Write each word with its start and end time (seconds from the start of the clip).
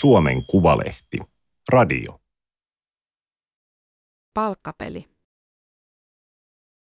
Suomen 0.00 0.46
Kuvalehti. 0.46 1.18
Radio. 1.68 2.20
Palkkapeli. 4.34 5.08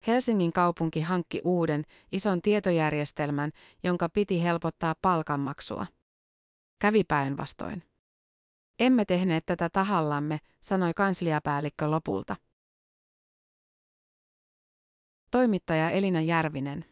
Helsingin 0.06 0.52
kaupunki 0.52 1.00
hankki 1.00 1.40
uuden, 1.44 1.84
ison 2.12 2.42
tietojärjestelmän, 2.42 3.52
jonka 3.84 4.08
piti 4.08 4.42
helpottaa 4.42 4.94
palkanmaksua. 5.02 5.86
Kävi 6.78 7.04
päinvastoin. 7.04 7.82
Emme 8.78 9.04
tehneet 9.04 9.46
tätä 9.46 9.68
tahallamme, 9.70 10.38
sanoi 10.60 10.94
kansliapäällikkö 10.94 11.86
lopulta. 11.86 12.36
Toimittaja 15.30 15.90
Elina 15.90 16.20
Järvinen. 16.20 16.84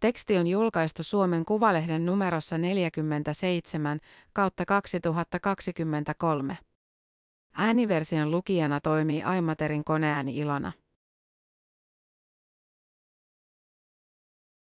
Teksti 0.00 0.38
on 0.38 0.46
julkaistu 0.46 1.02
Suomen 1.02 1.44
Kuvalehden 1.44 2.06
numerossa 2.06 2.58
47 2.58 4.00
kautta 4.32 4.64
2023. 4.64 6.58
Ääniversion 7.52 8.30
lukijana 8.30 8.80
toimii 8.80 9.22
Aimaterin 9.22 9.84
koneääni 9.84 10.38
Ilona. 10.38 10.72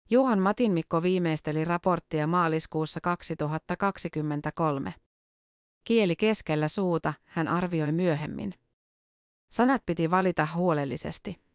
Juhan 0.09 0.39
Matinmikko 0.39 1.03
viimeisteli 1.03 1.65
raporttia 1.65 2.27
maaliskuussa 2.27 3.01
2023. 3.01 4.93
Kieli 5.83 6.15
keskellä 6.15 6.67
suuta, 6.67 7.13
hän 7.25 7.47
arvioi 7.47 7.91
myöhemmin. 7.91 8.53
Sanat 9.51 9.83
piti 9.85 10.11
valita 10.11 10.47
huolellisesti. 10.55 11.50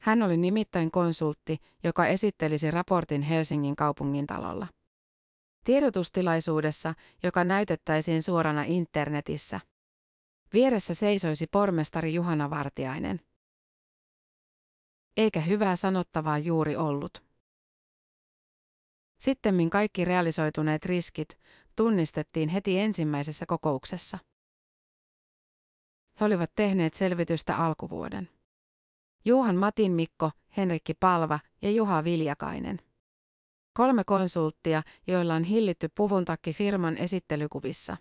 Hän 0.00 0.22
oli 0.22 0.36
nimittäin 0.36 0.90
konsultti, 0.90 1.58
joka 1.84 2.06
esittelisi 2.06 2.70
raportin 2.70 3.22
Helsingin 3.22 3.76
kaupungin 3.76 4.26
talolla. 4.26 4.66
Tiedotustilaisuudessa, 5.64 6.94
joka 7.22 7.44
näytettäisiin 7.44 8.22
suorana 8.22 8.62
internetissä. 8.62 9.60
Vieressä 10.52 10.94
seisoisi 10.94 11.46
pormestari 11.46 12.14
Juhana 12.14 12.50
Vartiainen. 12.50 13.20
Eikä 15.16 15.40
hyvää 15.40 15.76
sanottavaa 15.76 16.38
juuri 16.38 16.76
ollut. 16.76 17.22
Sittemmin 19.20 19.70
kaikki 19.70 20.04
realisoituneet 20.04 20.84
riskit 20.84 21.38
tunnistettiin 21.76 22.48
heti 22.48 22.78
ensimmäisessä 22.78 23.46
kokouksessa. 23.46 24.18
He 26.20 26.24
olivat 26.24 26.52
tehneet 26.54 26.94
selvitystä 26.94 27.56
alkuvuoden. 27.56 28.37
Juhan 29.24 29.56
Matin 29.56 29.92
Mikko, 29.92 30.30
Henrikki 30.56 30.94
Palva 30.94 31.40
ja 31.62 31.70
Juha 31.70 32.04
Viljakainen. 32.04 32.80
Kolme 33.72 34.04
konsulttia, 34.04 34.82
joilla 35.06 35.34
on 35.34 35.44
hillitty 35.44 35.88
puvuntakki 35.94 36.52
firman 36.52 36.96
esittelykuvissa. 36.96 37.96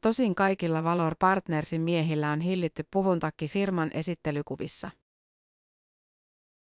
Tosin 0.00 0.34
kaikilla 0.34 0.84
Valor 0.84 1.14
Partnersin 1.18 1.80
miehillä 1.80 2.30
on 2.30 2.40
hillitty 2.40 2.84
puvuntakki 2.92 3.48
firman 3.48 3.90
esittelykuvissa. 3.94 4.90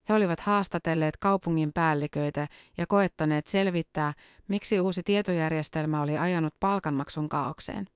He 0.08 0.14
olivat 0.14 0.40
haastatelleet 0.40 1.16
kaupungin 1.16 1.72
päälliköitä 1.72 2.48
ja 2.78 2.86
koettaneet 2.86 3.46
selvittää, 3.46 4.14
miksi 4.48 4.80
uusi 4.80 5.02
tietojärjestelmä 5.02 6.02
oli 6.02 6.18
ajanut 6.18 6.54
palkanmaksun 6.60 7.28
kaaukseen. 7.28 7.86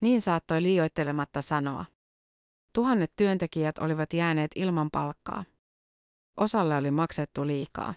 Niin 0.00 0.22
saattoi 0.22 0.62
liioittelematta 0.62 1.42
sanoa. 1.42 1.84
Tuhannet 2.72 3.12
työntekijät 3.16 3.78
olivat 3.78 4.12
jääneet 4.12 4.50
ilman 4.54 4.90
palkkaa. 4.90 5.44
Osalle 6.36 6.76
oli 6.76 6.90
maksettu 6.90 7.46
liikaa. 7.46 7.94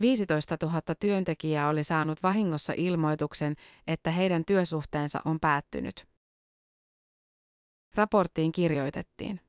15 0.00 0.56
000 0.62 0.80
työntekijää 1.00 1.68
oli 1.68 1.84
saanut 1.84 2.22
vahingossa 2.22 2.72
ilmoituksen, 2.76 3.54
että 3.86 4.10
heidän 4.10 4.44
työsuhteensa 4.44 5.20
on 5.24 5.40
päättynyt. 5.40 6.06
Raporttiin 7.94 8.52
kirjoitettiin. 8.52 9.40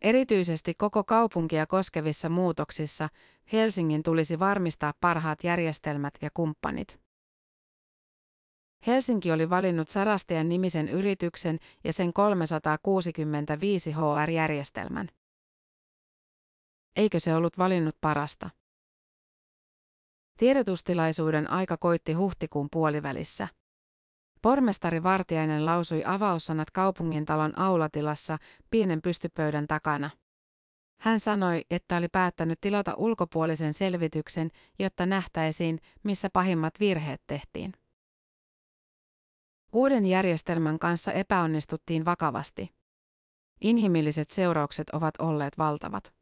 Erityisesti 0.00 0.74
koko 0.74 1.04
kaupunkia 1.04 1.66
koskevissa 1.66 2.28
muutoksissa 2.28 3.08
Helsingin 3.52 4.02
tulisi 4.02 4.38
varmistaa 4.38 4.92
parhaat 5.00 5.44
järjestelmät 5.44 6.14
ja 6.22 6.30
kumppanit. 6.34 7.07
Helsinki 8.88 9.32
oli 9.32 9.50
valinnut 9.50 9.88
Sarastian 9.88 10.48
nimisen 10.48 10.88
yrityksen 10.88 11.58
ja 11.84 11.92
sen 11.92 12.12
365 12.12 13.92
HR-järjestelmän. 13.92 15.08
Eikö 16.96 17.20
se 17.20 17.34
ollut 17.34 17.58
valinnut 17.58 17.96
parasta? 18.00 18.50
Tiedotustilaisuuden 20.38 21.50
aika 21.50 21.76
koitti 21.76 22.12
huhtikuun 22.12 22.68
puolivälissä. 22.72 23.48
Pormestari 24.42 25.02
Vartiainen 25.02 25.66
lausui 25.66 26.02
avaussanat 26.06 26.70
kaupungintalon 26.70 27.58
aulatilassa 27.58 28.38
pienen 28.70 29.02
pystypöydän 29.02 29.66
takana. 29.66 30.10
Hän 31.00 31.20
sanoi, 31.20 31.64
että 31.70 31.96
oli 31.96 32.08
päättänyt 32.08 32.60
tilata 32.60 32.94
ulkopuolisen 32.96 33.74
selvityksen, 33.74 34.50
jotta 34.78 35.06
nähtäisiin, 35.06 35.78
missä 36.02 36.30
pahimmat 36.32 36.74
virheet 36.80 37.22
tehtiin. 37.26 37.72
Uuden 39.72 40.06
järjestelmän 40.06 40.78
kanssa 40.78 41.12
epäonnistuttiin 41.12 42.04
vakavasti. 42.04 42.74
Inhimilliset 43.60 44.30
seuraukset 44.30 44.90
ovat 44.90 45.14
olleet 45.18 45.58
valtavat. 45.58 46.14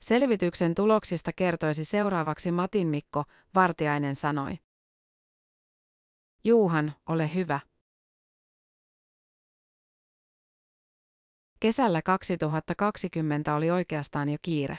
Selvityksen 0.00 0.74
tuloksista 0.74 1.32
kertoisi 1.32 1.84
seuraavaksi 1.84 2.52
Matin 2.52 2.88
Mikko, 2.88 3.24
Vartiainen 3.54 4.14
sanoi. 4.14 4.58
Juuhan, 6.44 6.92
ole 7.06 7.34
hyvä. 7.34 7.60
Kesällä 11.60 12.02
2020 12.02 13.54
oli 13.54 13.70
oikeastaan 13.70 14.28
jo 14.28 14.38
kiire. 14.42 14.78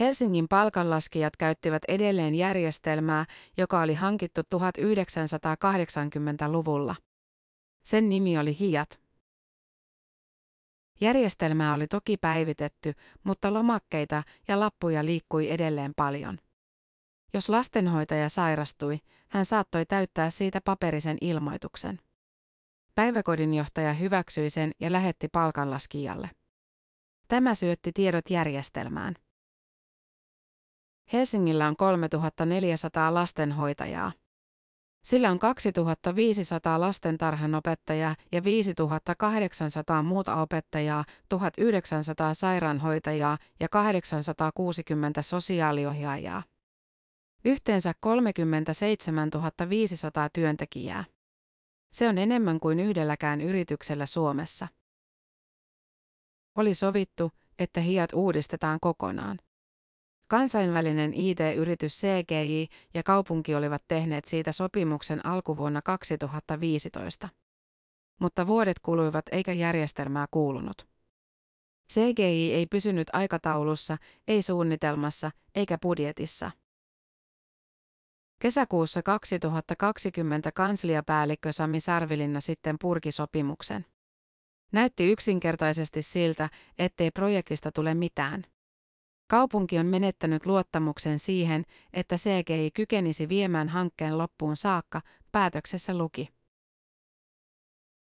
Helsingin 0.00 0.48
palkanlaskijat 0.48 1.36
käyttivät 1.36 1.82
edelleen 1.88 2.34
järjestelmää, 2.34 3.24
joka 3.56 3.80
oli 3.80 3.94
hankittu 3.94 4.40
1980-luvulla. 4.40 6.94
Sen 7.84 8.08
nimi 8.08 8.38
oli 8.38 8.58
HIAT. 8.58 9.00
Järjestelmää 11.00 11.74
oli 11.74 11.86
toki 11.86 12.16
päivitetty, 12.16 12.92
mutta 13.24 13.52
lomakkeita 13.52 14.22
ja 14.48 14.60
lappuja 14.60 15.04
liikkui 15.04 15.50
edelleen 15.50 15.92
paljon. 15.96 16.38
Jos 17.34 17.48
lastenhoitaja 17.48 18.28
sairastui, 18.28 18.98
hän 19.28 19.44
saattoi 19.44 19.86
täyttää 19.86 20.30
siitä 20.30 20.60
paperisen 20.64 21.18
ilmoituksen. 21.20 21.98
Päiväkodinjohtaja 22.94 23.92
hyväksyi 23.92 24.50
sen 24.50 24.72
ja 24.80 24.92
lähetti 24.92 25.28
palkanlaskijalle. 25.28 26.30
Tämä 27.28 27.54
syötti 27.54 27.90
tiedot 27.94 28.30
järjestelmään. 28.30 29.14
Helsingillä 31.12 31.68
on 31.68 31.76
3400 31.76 33.14
lastenhoitajaa. 33.14 34.12
Sillä 35.04 35.30
on 35.30 35.38
2500 35.38 36.80
lastentarhanopettajaa 36.80 38.16
ja 38.32 38.44
5800 38.44 40.02
muuta 40.02 40.34
opettajaa, 40.34 41.04
1900 41.28 42.34
sairaanhoitajaa 42.34 43.38
ja 43.60 43.68
860 43.68 45.22
sosiaaliohjaajaa. 45.22 46.42
Yhteensä 47.44 47.92
37 48.00 49.30
500 49.68 50.28
työntekijää. 50.32 51.04
Se 51.92 52.08
on 52.08 52.18
enemmän 52.18 52.60
kuin 52.60 52.80
yhdelläkään 52.80 53.40
yrityksellä 53.40 54.06
Suomessa. 54.06 54.68
Oli 56.56 56.74
sovittu, 56.74 57.30
että 57.58 57.80
hiat 57.80 58.12
uudistetaan 58.12 58.80
kokonaan. 58.80 59.38
Kansainvälinen 60.34 61.14
IT-yritys 61.14 62.00
CGI 62.00 62.68
ja 62.94 63.02
kaupunki 63.02 63.54
olivat 63.54 63.84
tehneet 63.88 64.24
siitä 64.24 64.52
sopimuksen 64.52 65.26
alkuvuonna 65.26 65.82
2015. 65.82 67.28
Mutta 68.20 68.46
vuodet 68.46 68.78
kuluivat 68.82 69.24
eikä 69.32 69.52
järjestelmää 69.52 70.26
kuulunut. 70.30 70.86
CGI 71.92 72.52
ei 72.54 72.66
pysynyt 72.66 73.06
aikataulussa, 73.12 73.96
ei 74.28 74.42
suunnitelmassa 74.42 75.30
eikä 75.54 75.78
budjetissa. 75.82 76.50
Kesäkuussa 78.38 79.02
2020 79.02 80.52
kansliapäällikkö 80.52 81.52
Sami 81.52 81.80
Sarvilinna 81.80 82.40
sitten 82.40 82.76
purki 82.80 83.12
sopimuksen. 83.12 83.86
Näytti 84.72 85.12
yksinkertaisesti 85.12 86.02
siltä, 86.02 86.50
ettei 86.78 87.10
projektista 87.10 87.72
tule 87.72 87.94
mitään. 87.94 88.53
Kaupunki 89.26 89.78
on 89.78 89.86
menettänyt 89.86 90.46
luottamuksen 90.46 91.18
siihen, 91.18 91.64
että 91.92 92.16
CGI 92.16 92.70
kykenisi 92.74 93.28
viemään 93.28 93.68
hankkeen 93.68 94.18
loppuun 94.18 94.56
saakka, 94.56 95.00
päätöksessä 95.32 95.98
luki. 95.98 96.28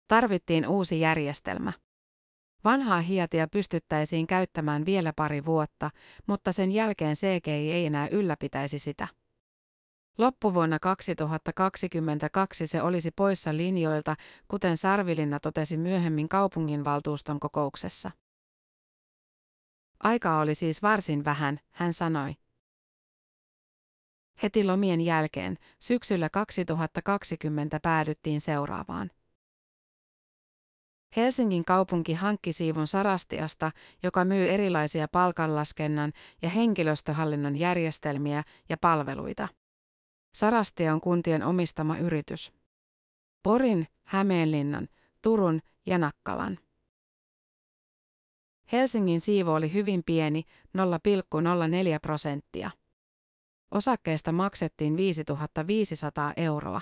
Tarvittiin 0.07 0.67
uusi 0.67 0.99
järjestelmä. 0.99 1.73
Vanhaa 2.63 3.01
hiatia 3.01 3.47
pystyttäisiin 3.47 4.27
käyttämään 4.27 4.85
vielä 4.85 5.13
pari 5.15 5.45
vuotta, 5.45 5.91
mutta 6.27 6.51
sen 6.51 6.71
jälkeen 6.71 7.15
CGI 7.15 7.71
ei 7.71 7.85
enää 7.85 8.07
ylläpitäisi 8.07 8.79
sitä. 8.79 9.07
Loppuvuonna 10.17 10.79
2022 10.79 12.67
se 12.67 12.81
olisi 12.81 13.11
poissa 13.11 13.57
linjoilta, 13.57 14.15
kuten 14.47 14.77
Sarvilinna 14.77 15.39
totesi 15.39 15.77
myöhemmin 15.77 16.29
kaupunginvaltuuston 16.29 17.39
kokouksessa. 17.39 18.11
Aikaa 20.03 20.39
oli 20.39 20.55
siis 20.55 20.81
varsin 20.81 21.25
vähän, 21.25 21.59
hän 21.71 21.93
sanoi. 21.93 22.35
Heti 24.43 24.63
lomien 24.63 25.01
jälkeen, 25.01 25.57
syksyllä 25.79 26.29
2020 26.29 27.79
päädyttiin 27.79 28.41
seuraavaan. 28.41 29.11
Helsingin 31.15 31.65
kaupunki 31.65 32.13
hankki 32.13 32.53
siivun 32.53 32.87
Sarastiasta, 32.87 33.71
joka 34.03 34.25
myy 34.25 34.49
erilaisia 34.49 35.07
palkanlaskennan 35.07 36.13
ja 36.41 36.49
henkilöstöhallinnon 36.49 37.55
järjestelmiä 37.55 38.43
ja 38.69 38.77
palveluita. 38.77 39.47
Sarastia 40.35 40.93
on 40.93 41.01
kuntien 41.01 41.43
omistama 41.43 41.97
yritys. 41.97 42.53
Porin, 43.43 43.87
Hämeenlinnan, 44.03 44.87
Turun 45.21 45.61
ja 45.85 45.97
Nakkalan. 45.97 46.59
Helsingin 48.71 49.21
siivo 49.21 49.53
oli 49.53 49.73
hyvin 49.73 50.03
pieni, 50.05 50.43
0,04 50.77 50.83
prosenttia. 52.01 52.71
Osakkeista 53.71 54.31
maksettiin 54.31 54.97
5500 54.97 56.33
euroa. 56.37 56.81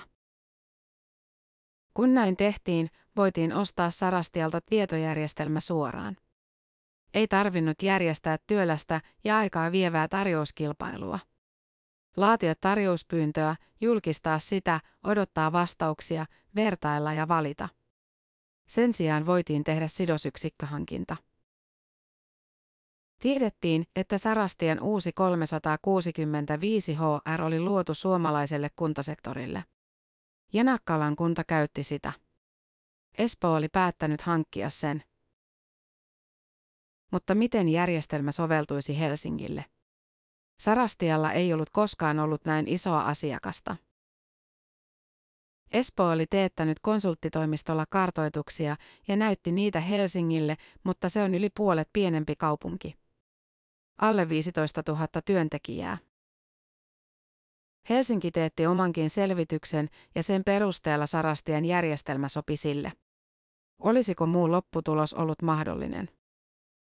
Kun 1.94 2.14
näin 2.14 2.36
tehtiin, 2.36 2.90
voitiin 3.16 3.52
ostaa 3.52 3.90
Sarastialta 3.90 4.60
tietojärjestelmä 4.60 5.60
suoraan. 5.60 6.16
Ei 7.14 7.28
tarvinnut 7.28 7.82
järjestää 7.82 8.38
työlästä 8.46 9.00
ja 9.24 9.38
aikaa 9.38 9.72
vievää 9.72 10.08
tarjouskilpailua. 10.08 11.18
Laatia 12.16 12.54
tarjouspyyntöä, 12.60 13.56
julkistaa 13.80 14.38
sitä, 14.38 14.80
odottaa 15.04 15.52
vastauksia, 15.52 16.26
vertailla 16.54 17.12
ja 17.12 17.28
valita. 17.28 17.68
Sen 18.68 18.92
sijaan 18.92 19.26
voitiin 19.26 19.64
tehdä 19.64 19.88
sidosyksikköhankinta. 19.88 21.16
Tiedettiin, 23.18 23.86
että 23.96 24.18
Sarastian 24.18 24.82
uusi 24.82 25.12
365 25.12 26.94
HR 26.94 27.42
oli 27.42 27.60
luotu 27.60 27.94
suomalaiselle 27.94 28.70
kuntasektorille. 28.76 29.64
Janakkalan 30.52 31.16
kunta 31.16 31.44
käytti 31.44 31.82
sitä. 31.82 32.12
Espoo 33.18 33.54
oli 33.54 33.68
päättänyt 33.68 34.22
hankkia 34.22 34.70
sen. 34.70 35.04
Mutta 37.12 37.34
miten 37.34 37.68
järjestelmä 37.68 38.32
soveltuisi 38.32 38.98
Helsingille? 39.00 39.64
Sarastialla 40.60 41.32
ei 41.32 41.52
ollut 41.52 41.70
koskaan 41.70 42.18
ollut 42.18 42.44
näin 42.44 42.68
isoa 42.68 43.00
asiakasta. 43.00 43.76
Espoo 45.70 46.10
oli 46.10 46.26
teettänyt 46.30 46.80
konsulttitoimistolla 46.80 47.84
kartoituksia 47.90 48.76
ja 49.08 49.16
näytti 49.16 49.52
niitä 49.52 49.80
Helsingille, 49.80 50.56
mutta 50.84 51.08
se 51.08 51.22
on 51.22 51.34
yli 51.34 51.50
puolet 51.56 51.88
pienempi 51.92 52.36
kaupunki. 52.36 53.05
Alle 54.00 54.28
15 54.28 54.82
000 54.88 55.06
työntekijää. 55.24 55.98
Helsinki 57.88 58.30
teetti 58.30 58.66
omankin 58.66 59.10
selvityksen 59.10 59.88
ja 60.14 60.22
sen 60.22 60.44
perusteella 60.44 61.06
Sarastien 61.06 61.64
järjestelmä 61.64 62.28
sopi 62.28 62.56
sille. 62.56 62.92
Olisiko 63.78 64.26
muu 64.26 64.50
lopputulos 64.50 65.14
ollut 65.14 65.42
mahdollinen? 65.42 66.08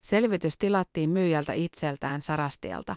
Selvitys 0.04 0.58
tilattiin 0.58 1.10
myyjältä 1.10 1.54
itseltään 1.54 2.22
Sarastialta. 2.22 2.96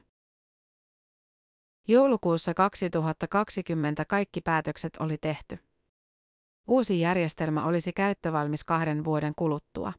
Joulukuussa 1.89 2.55
2020 2.55 4.05
kaikki 4.05 4.41
päätökset 4.41 4.97
oli 4.97 5.19
tehty. 5.19 5.59
Uusi 6.69 7.01
järjestelmä 7.01 7.65
olisi 7.65 7.93
käyttövalmis 7.93 8.65
kahden 8.65 9.05
vuoden 9.05 9.33
kuluttua. 9.37 9.93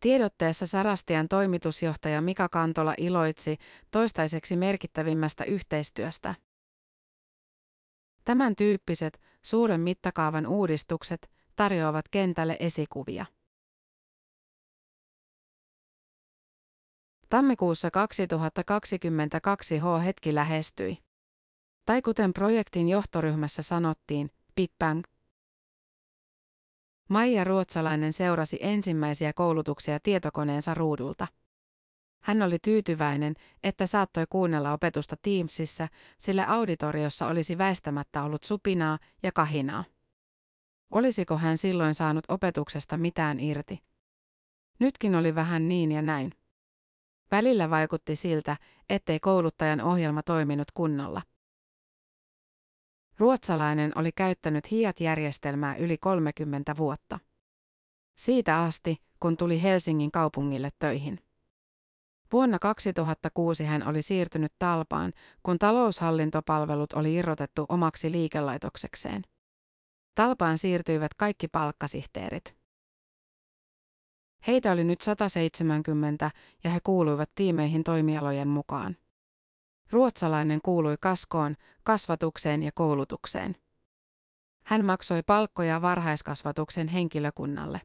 Tiedotteessa 0.00 0.66
Sarastian 0.66 1.28
toimitusjohtaja 1.28 2.20
Mika 2.20 2.48
Kantola 2.48 2.94
iloitsi 2.98 3.56
toistaiseksi 3.90 4.56
merkittävimmästä 4.56 5.44
yhteistyöstä. 5.44 6.34
Tämän 8.24 8.56
tyyppiset, 8.56 9.20
suuren 9.42 9.80
mittakaavan 9.80 10.46
uudistukset 10.46 11.30
tarjoavat 11.56 12.08
kentälle 12.08 12.56
esikuvia. 12.60 13.26
Tammikuussa 17.28 17.90
2022 17.90 19.78
H-hetki 19.78 20.34
lähestyi. 20.34 20.98
Tai 21.84 22.02
kuten 22.02 22.32
projektin 22.32 22.88
johtoryhmässä 22.88 23.62
sanottiin, 23.62 24.30
Big 24.56 24.70
Bang. 24.78 25.02
Maija 27.08 27.44
Ruotsalainen 27.44 28.12
seurasi 28.12 28.58
ensimmäisiä 28.60 29.32
koulutuksia 29.32 30.00
tietokoneensa 30.00 30.74
ruudulta. 30.74 31.26
Hän 32.22 32.42
oli 32.42 32.58
tyytyväinen, 32.62 33.34
että 33.62 33.86
saattoi 33.86 34.24
kuunnella 34.30 34.72
opetusta 34.72 35.16
Teamsissa, 35.22 35.88
sillä 36.18 36.44
auditoriossa 36.46 37.26
olisi 37.26 37.58
väistämättä 37.58 38.22
ollut 38.22 38.44
supinaa 38.44 38.98
ja 39.22 39.32
kahinaa. 39.32 39.84
Olisiko 40.90 41.38
hän 41.38 41.56
silloin 41.56 41.94
saanut 41.94 42.24
opetuksesta 42.28 42.96
mitään 42.96 43.40
irti? 43.40 43.82
Nytkin 44.78 45.14
oli 45.14 45.34
vähän 45.34 45.68
niin 45.68 45.92
ja 45.92 46.02
näin. 46.02 46.32
Välillä 47.30 47.70
vaikutti 47.70 48.16
siltä, 48.16 48.56
ettei 48.88 49.20
kouluttajan 49.20 49.80
ohjelma 49.80 50.22
toiminut 50.22 50.70
kunnolla. 50.74 51.22
Ruotsalainen 53.18 53.92
oli 53.94 54.12
käyttänyt 54.12 54.70
HIAT-järjestelmää 54.70 55.76
yli 55.76 55.98
30 55.98 56.76
vuotta. 56.76 57.18
Siitä 58.18 58.62
asti, 58.62 58.96
kun 59.20 59.36
tuli 59.36 59.62
Helsingin 59.62 60.12
kaupungille 60.12 60.70
töihin. 60.78 61.20
Vuonna 62.32 62.58
2006 62.58 63.64
hän 63.64 63.88
oli 63.88 64.02
siirtynyt 64.02 64.52
Talpaan, 64.58 65.12
kun 65.42 65.58
taloushallintopalvelut 65.58 66.92
oli 66.92 67.14
irrotettu 67.14 67.66
omaksi 67.68 68.12
liikelaitoksekseen. 68.12 69.22
Talpaan 70.14 70.58
siirtyivät 70.58 71.14
kaikki 71.14 71.48
palkkasihteerit. 71.48 72.56
Heitä 74.46 74.72
oli 74.72 74.84
nyt 74.84 75.00
170 75.00 76.30
ja 76.64 76.70
he 76.70 76.78
kuuluivat 76.84 77.30
tiimeihin 77.34 77.84
toimialojen 77.84 78.48
mukaan. 78.48 78.96
Ruotsalainen 79.90 80.60
kuului 80.62 80.96
kaskoon, 81.00 81.54
kasvatukseen 81.82 82.62
ja 82.62 82.70
koulutukseen. 82.74 83.56
Hän 84.64 84.84
maksoi 84.84 85.22
palkkoja 85.22 85.82
varhaiskasvatuksen 85.82 86.88
henkilökunnalle. 86.88 87.80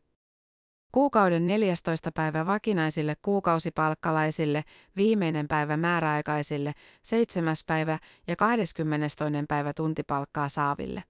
Kuukauden 0.92 1.48
14. 1.48 2.12
päivä 2.12 2.46
vakinaisille 2.46 3.16
kuukausipalkkalaisille, 3.22 4.64
viimeinen 4.96 5.48
päivä 5.48 5.78
määräaikaisille, 5.78 6.74
seitsemäs 7.04 7.64
päivä 7.68 8.00
ja 8.28 8.36
22. 8.36 9.18
päivä 9.48 9.74
tuntipalkkaa 9.74 10.50
saaville. 10.50 11.04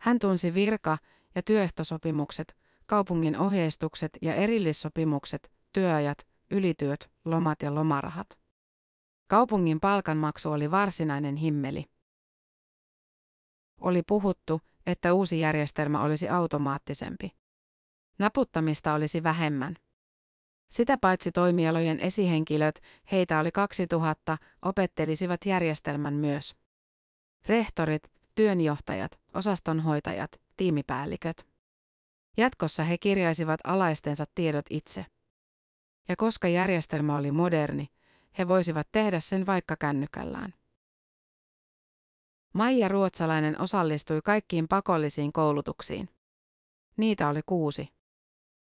Hän 0.00 0.18
tunsi 0.18 0.54
virka- 0.54 0.98
ja 1.34 1.42
työehtosopimukset, 1.42 2.56
kaupungin 2.86 3.38
ohjeistukset 3.38 4.18
ja 4.22 4.34
erillissopimukset, 4.34 5.52
työajat, 5.72 6.26
ylityöt, 6.50 7.10
lomat 7.24 7.62
ja 7.62 7.74
lomarahat. 7.74 8.39
Kaupungin 9.30 9.80
palkanmaksu 9.80 10.52
oli 10.52 10.70
varsinainen 10.70 11.36
himmeli. 11.36 11.84
Oli 13.80 14.02
puhuttu, 14.02 14.60
että 14.86 15.14
uusi 15.14 15.40
järjestelmä 15.40 16.02
olisi 16.02 16.28
automaattisempi. 16.28 17.32
Naputtamista 18.18 18.94
olisi 18.94 19.22
vähemmän. 19.22 19.76
Sitä 20.70 20.96
paitsi 21.00 21.32
toimialojen 21.32 22.00
esihenkilöt, 22.00 22.80
heitä 23.12 23.38
oli 23.38 23.52
2000, 23.52 24.38
opettelisivat 24.62 25.46
järjestelmän 25.46 26.14
myös. 26.14 26.56
Rehtorit, 27.46 28.10
työnjohtajat, 28.34 29.20
osastonhoitajat, 29.34 30.40
tiimipäälliköt. 30.56 31.46
Jatkossa 32.36 32.84
he 32.84 32.98
kirjaisivat 32.98 33.60
alaistensa 33.64 34.24
tiedot 34.34 34.66
itse. 34.70 35.06
Ja 36.08 36.16
koska 36.16 36.48
järjestelmä 36.48 37.16
oli 37.16 37.32
moderni, 37.32 37.88
he 38.38 38.48
voisivat 38.48 38.88
tehdä 38.92 39.20
sen 39.20 39.46
vaikka 39.46 39.76
kännykällään. 39.76 40.54
Maija 42.54 42.88
Ruotsalainen 42.88 43.60
osallistui 43.60 44.20
kaikkiin 44.24 44.68
pakollisiin 44.68 45.32
koulutuksiin. 45.32 46.08
Niitä 46.96 47.28
oli 47.28 47.40
kuusi. 47.46 47.88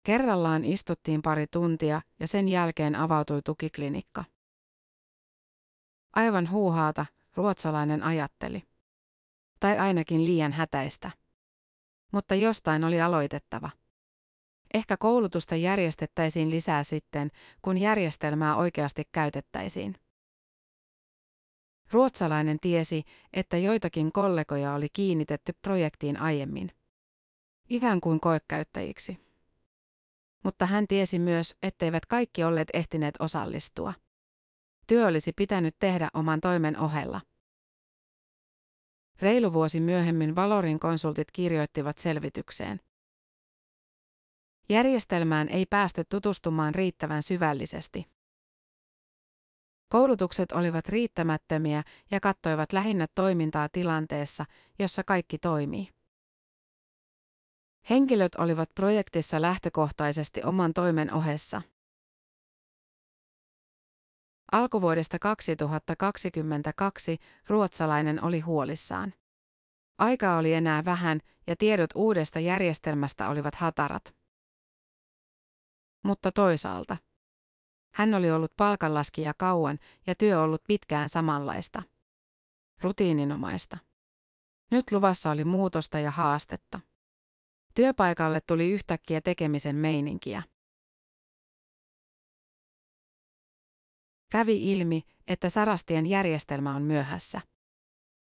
Kerrallaan 0.03 0.65
istuttiin 0.65 1.21
pari 1.21 1.47
tuntia 1.47 2.01
ja 2.19 2.27
sen 2.27 2.47
jälkeen 2.47 2.95
avautui 2.95 3.41
tukiklinikka. 3.41 4.23
Aivan 6.15 6.49
huuhaata, 6.49 7.05
ruotsalainen 7.35 8.03
ajatteli. 8.03 8.63
Tai 9.59 9.79
ainakin 9.79 10.25
liian 10.25 10.53
hätäistä. 10.53 11.11
Mutta 12.11 12.35
jostain 12.35 12.83
oli 12.83 13.01
aloitettava. 13.01 13.69
Ehkä 14.73 14.97
koulutusta 14.97 15.55
järjestettäisiin 15.55 16.49
lisää 16.49 16.83
sitten, 16.83 17.31
kun 17.61 17.77
järjestelmää 17.77 18.55
oikeasti 18.55 19.03
käytettäisiin. 19.11 19.95
Ruotsalainen 21.91 22.59
tiesi, 22.59 23.03
että 23.33 23.57
joitakin 23.57 24.11
kollegoja 24.11 24.73
oli 24.73 24.87
kiinnitetty 24.93 25.53
projektiin 25.61 26.17
aiemmin. 26.17 26.71
Ikään 27.69 28.01
kuin 28.01 28.19
koekäyttäjiksi. 28.19 29.17
Mutta 30.43 30.65
hän 30.65 30.87
tiesi 30.87 31.19
myös, 31.19 31.55
etteivät 31.63 32.05
kaikki 32.05 32.43
olleet 32.43 32.67
ehtineet 32.73 33.15
osallistua. 33.19 33.93
Työ 34.87 35.07
olisi 35.07 35.33
pitänyt 35.33 35.75
tehdä 35.79 36.09
oman 36.13 36.41
toimen 36.41 36.79
ohella. 36.79 37.21
Reilu 39.21 39.53
vuosi 39.53 39.79
myöhemmin 39.79 40.35
Valorin 40.35 40.79
konsultit 40.79 41.31
kirjoittivat 41.31 41.97
selvitykseen. 41.97 42.79
Järjestelmään 44.69 45.49
ei 45.49 45.65
päästy 45.65 46.03
tutustumaan 46.09 46.75
riittävän 46.75 47.23
syvällisesti. 47.23 48.05
Koulutukset 49.89 50.51
olivat 50.51 50.89
riittämättömiä 50.89 51.83
ja 52.11 52.19
kattoivat 52.19 52.73
lähinnä 52.73 53.07
toimintaa 53.15 53.69
tilanteessa, 53.71 54.45
jossa 54.79 55.03
kaikki 55.03 55.37
toimii. 55.37 55.89
Henkilöt 57.89 58.35
olivat 58.35 58.69
projektissa 58.75 59.41
lähtökohtaisesti 59.41 60.43
oman 60.43 60.73
toimen 60.73 61.13
ohessa. 61.13 61.61
Alkuvuodesta 64.51 65.19
2022 65.19 67.17
ruotsalainen 67.47 68.23
oli 68.23 68.39
huolissaan. 68.39 69.13
Aikaa 69.97 70.37
oli 70.37 70.53
enää 70.53 70.85
vähän 70.85 71.19
ja 71.47 71.55
tiedot 71.55 71.89
uudesta 71.95 72.39
järjestelmästä 72.39 73.29
olivat 73.29 73.55
hatarat. 73.55 74.18
Mutta 76.03 76.31
toisaalta. 76.31 76.97
Hän 77.93 78.13
oli 78.13 78.31
ollut 78.31 78.51
palkanlaskija 78.57 79.33
kauan 79.33 79.79
ja 80.07 80.15
työ 80.15 80.41
ollut 80.41 80.61
pitkään 80.67 81.09
samanlaista. 81.09 81.83
Rutiininomaista. 82.81 83.77
Nyt 84.71 84.91
luvassa 84.91 85.31
oli 85.31 85.45
muutosta 85.45 85.99
ja 85.99 86.11
haastetta. 86.11 86.79
Työpaikalle 87.75 88.41
tuli 88.41 88.71
yhtäkkiä 88.71 89.21
tekemisen 89.21 89.75
meininkiä. 89.75 90.43
Kävi 94.31 94.71
ilmi, 94.71 95.03
että 95.27 95.49
Sarastien 95.49 96.05
järjestelmä 96.05 96.75
on 96.75 96.81
myöhässä. 96.81 97.41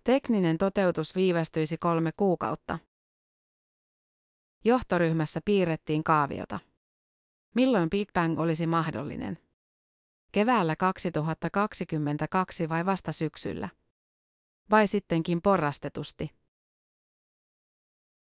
Tekninen 0.04 0.58
toteutus 0.58 1.16
viivästyisi 1.16 1.78
kolme 1.78 2.12
kuukautta. 2.18 2.80
Johtoryhmässä 4.66 5.42
piirrettiin 5.46 6.04
kaaviota. 6.04 6.60
Milloin 7.56 7.89
Big 7.89 8.13
Bang 8.13 8.39
olisi 8.39 8.68
mahdollinen? 8.68 9.38
Keväällä 10.32 10.75
2022 10.75 12.70
vai 12.70 12.86
vasta 12.86 13.12
syksyllä? 13.12 13.70
Vai 14.72 14.88
sittenkin 14.88 15.41
porrastetusti? 15.41 16.32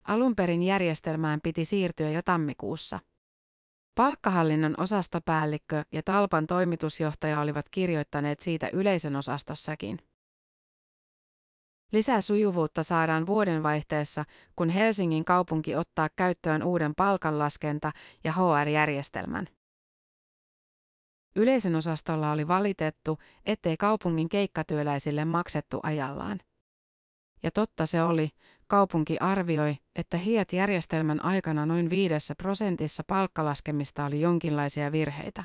Alun 0.03 0.35
perin 0.35 0.63
järjestelmään 0.63 1.39
piti 1.43 1.65
siirtyä 1.65 2.09
jo 2.09 2.21
tammikuussa. 2.21 2.99
Palkkahallinnon 3.95 4.75
osastopäällikkö 4.77 5.83
ja 5.91 6.03
Talpan 6.03 6.47
toimitusjohtaja 6.47 7.39
olivat 7.39 7.69
kirjoittaneet 7.69 8.39
siitä 8.39 8.69
yleisön 8.73 9.15
osastossakin. 9.15 9.99
Lisää 11.91 12.21
sujuvuutta 12.21 12.83
saadaan 12.83 13.27
vuodenvaihteessa, 13.27 14.25
kun 14.55 14.69
Helsingin 14.69 15.25
kaupunki 15.25 15.75
ottaa 15.75 16.09
käyttöön 16.15 16.63
uuden 16.63 16.93
palkanlaskenta- 16.95 17.91
ja 18.23 18.33
HR-järjestelmän. 18.33 19.47
Yleisön 21.35 21.75
osastolla 21.75 22.31
oli 22.31 22.47
valitettu, 22.47 23.19
ettei 23.45 23.77
kaupungin 23.77 24.29
keikkatyöläisille 24.29 25.25
maksettu 25.25 25.79
ajallaan. 25.83 26.39
Ja 27.43 27.51
totta 27.51 27.85
se 27.85 28.03
oli, 28.03 28.29
kaupunki 28.67 29.17
arvioi, 29.19 29.77
että 29.95 30.17
HIAT-järjestelmän 30.17 31.25
aikana 31.25 31.65
noin 31.65 31.89
viidessä 31.89 32.35
prosentissa 32.35 33.03
palkkalaskemista 33.07 34.05
oli 34.05 34.21
jonkinlaisia 34.21 34.91
virheitä. 34.91 35.43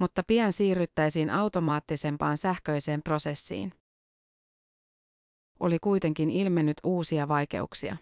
Mutta 0.00 0.22
pian 0.26 0.52
siirryttäisiin 0.52 1.30
automaattisempaan 1.30 2.36
sähköiseen 2.36 3.02
prosessiin. 3.02 3.79
Oli 5.60 5.78
kuitenkin 5.78 6.30
ilmennyt 6.30 6.76
uusia 6.84 7.28
vaikeuksia. 7.28 7.96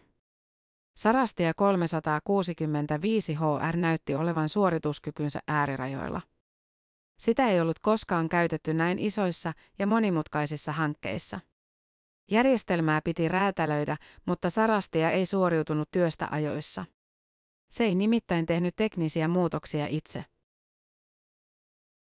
Sarastia 0.97 1.55
365 1.55 3.35
HR 3.35 3.77
näytti 3.77 4.15
olevan 4.15 4.49
suorituskykynsä 4.49 5.41
äärirajoilla. 5.49 6.21
Sitä 7.19 7.49
ei 7.49 7.61
ollut 7.61 7.79
koskaan 7.79 8.29
käytetty 8.29 8.75
näin 8.75 8.99
isoissa 8.99 9.53
ja 9.79 9.87
monimutkaisissa 9.87 10.73
hankkeissa. 10.73 11.41
Järjestelmää 12.31 13.01
piti 13.05 13.29
räätälöidä, 13.29 13.97
mutta 14.27 14.51
Sarastia 14.51 15.11
ei 15.11 15.27
suoriutunut 15.27 15.91
työstä 15.91 16.29
ajoissa. 16.31 16.85
Se 17.71 17.85
ei 17.85 17.95
nimittäin 17.95 18.47
tehnyt 18.47 18.77
teknisiä 18.77 19.29
muutoksia 19.29 19.87
itse. 19.87 20.25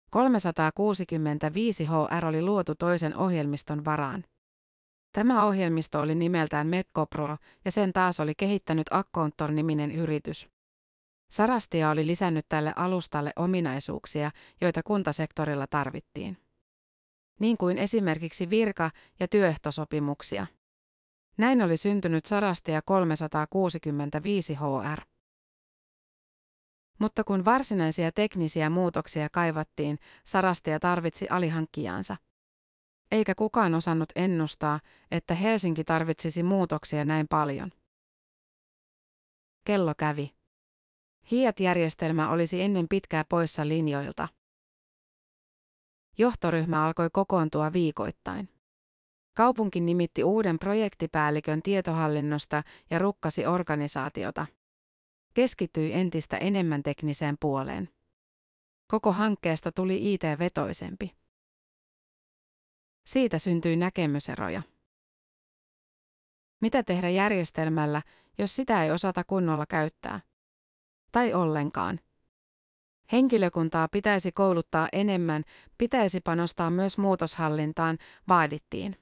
365 0.09 1.85
HR 1.85 2.25
oli 2.25 2.41
luotu 2.41 2.75
toisen 2.75 3.17
ohjelmiston 3.17 3.85
varaan. 3.85 4.23
Tämä 5.17 5.45
ohjelmisto 5.45 6.00
oli 6.00 6.15
nimeltään 6.15 6.67
Mepco 6.67 7.05
Pro 7.05 7.38
ja 7.65 7.71
sen 7.71 7.93
taas 7.93 8.19
oli 8.19 8.36
kehittänyt 8.36 8.88
Accountor-niminen 8.91 9.91
yritys. 9.91 10.50
Sarastia 11.31 11.89
oli 11.89 12.07
lisännyt 12.07 12.45
tälle 12.50 12.74
alustalle 12.75 13.33
ominaisuuksia, 13.36 14.31
joita 14.62 14.83
kuntasektorilla 14.83 15.67
tarvittiin 15.67 16.38
niin 17.39 17.57
kuin 17.57 17.77
esimerkiksi 17.77 18.50
virka- 18.50 18.91
ja 19.19 19.27
työehtosopimuksia. 19.27 20.47
Näin 21.38 21.62
oli 21.62 21.77
syntynyt 21.77 22.25
Sarastia 22.25 22.81
365 22.81 24.55
HR. 24.55 25.01
Mutta 27.00 27.24
kun 27.24 27.45
varsinaisia 27.45 28.12
teknisiä 28.12 28.69
muutoksia 28.69 29.29
kaivattiin, 29.31 30.00
Sarastia 30.24 30.79
tarvitsi 30.79 31.27
alihankkijansa. 31.29 32.17
Eikä 33.11 33.35
kukaan 33.35 33.73
osannut 33.73 34.09
ennustaa, 34.15 34.79
että 35.11 35.33
Helsinki 35.33 35.83
tarvitsisi 35.83 36.43
muutoksia 36.43 37.05
näin 37.05 37.27
paljon. 37.29 37.71
Kello 39.63 39.93
kävi. 39.97 40.35
Hiat-järjestelmä 41.31 42.29
olisi 42.29 42.61
ennen 42.61 42.87
pitkää 42.89 43.23
poissa 43.29 43.67
linjoilta. 43.67 44.27
Johtoryhmä 46.17 46.85
alkoi 46.85 47.09
kokoontua 47.13 47.73
viikoittain. 47.73 48.49
Kaupunki 49.33 49.81
nimitti 49.81 50.23
uuden 50.23 50.59
projektipäällikön 50.59 51.61
tietohallinnosta 51.61 52.63
ja 52.89 52.99
rukkasi 52.99 53.45
organisaatiota. 53.45 54.45
Keskittyi 55.33 55.93
entistä 55.93 56.37
enemmän 56.37 56.83
tekniseen 56.83 57.35
puoleen. 57.39 57.89
Koko 58.87 59.11
hankkeesta 59.11 59.71
tuli 59.71 60.13
IT-vetoisempi. 60.13 61.11
Siitä 63.07 63.39
syntyi 63.39 63.75
näkemyseroja. 63.75 64.61
Mitä 66.61 66.83
tehdä 66.83 67.09
järjestelmällä, 67.09 68.01
jos 68.37 68.55
sitä 68.55 68.83
ei 68.83 68.91
osata 68.91 69.23
kunnolla 69.23 69.65
käyttää? 69.65 70.21
Tai 71.11 71.33
ollenkaan. 71.33 71.99
Henkilökuntaa 73.11 73.87
pitäisi 73.87 74.31
kouluttaa 74.31 74.89
enemmän, 74.91 75.43
pitäisi 75.77 76.21
panostaa 76.21 76.69
myös 76.69 76.97
muutoshallintaan, 76.97 77.97
vaadittiin. 78.27 78.95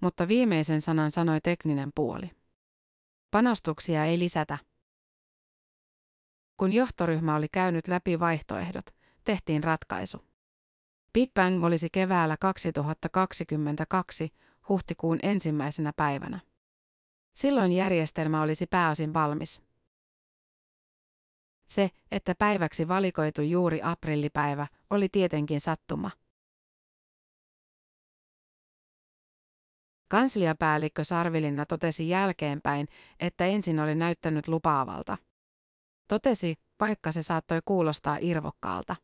Mutta 0.00 0.28
viimeisen 0.28 0.80
sanan 0.80 1.10
sanoi 1.10 1.40
tekninen 1.40 1.90
puoli. 1.94 2.30
Panostuksia 3.30 4.04
ei 4.04 4.18
lisätä. 4.18 4.58
Kun 6.56 6.72
johtoryhmä 6.72 7.36
oli 7.36 7.48
käynyt 7.48 7.88
läpi 7.88 8.20
vaihtoehdot, 8.20 8.86
tehtiin 9.24 9.64
ratkaisu. 9.64 10.31
Big 11.12 11.34
Bang 11.34 11.64
olisi 11.64 11.88
keväällä 11.92 12.36
2022 12.40 14.28
huhtikuun 14.68 15.18
ensimmäisenä 15.22 15.92
päivänä. 15.96 16.40
Silloin 17.34 17.72
järjestelmä 17.72 18.42
olisi 18.42 18.66
pääosin 18.66 19.14
valmis. 19.14 19.62
Se, 21.68 21.90
että 22.10 22.34
päiväksi 22.38 22.88
valikoitu 22.88 23.42
juuri 23.42 23.80
aprillipäivä, 23.82 24.66
oli 24.90 25.08
tietenkin 25.08 25.60
sattuma. 25.60 26.10
Kansliapäällikkö 30.08 31.04
Sarvilinna 31.04 31.66
totesi 31.66 32.08
jälkeenpäin, 32.08 32.88
että 33.20 33.46
ensin 33.46 33.80
oli 33.80 33.94
näyttänyt 33.94 34.48
lupaavalta. 34.48 35.18
Totesi, 36.08 36.54
vaikka 36.80 37.12
se 37.12 37.22
saattoi 37.22 37.60
kuulostaa 37.64 38.18
irvokkaalta. 38.20 38.96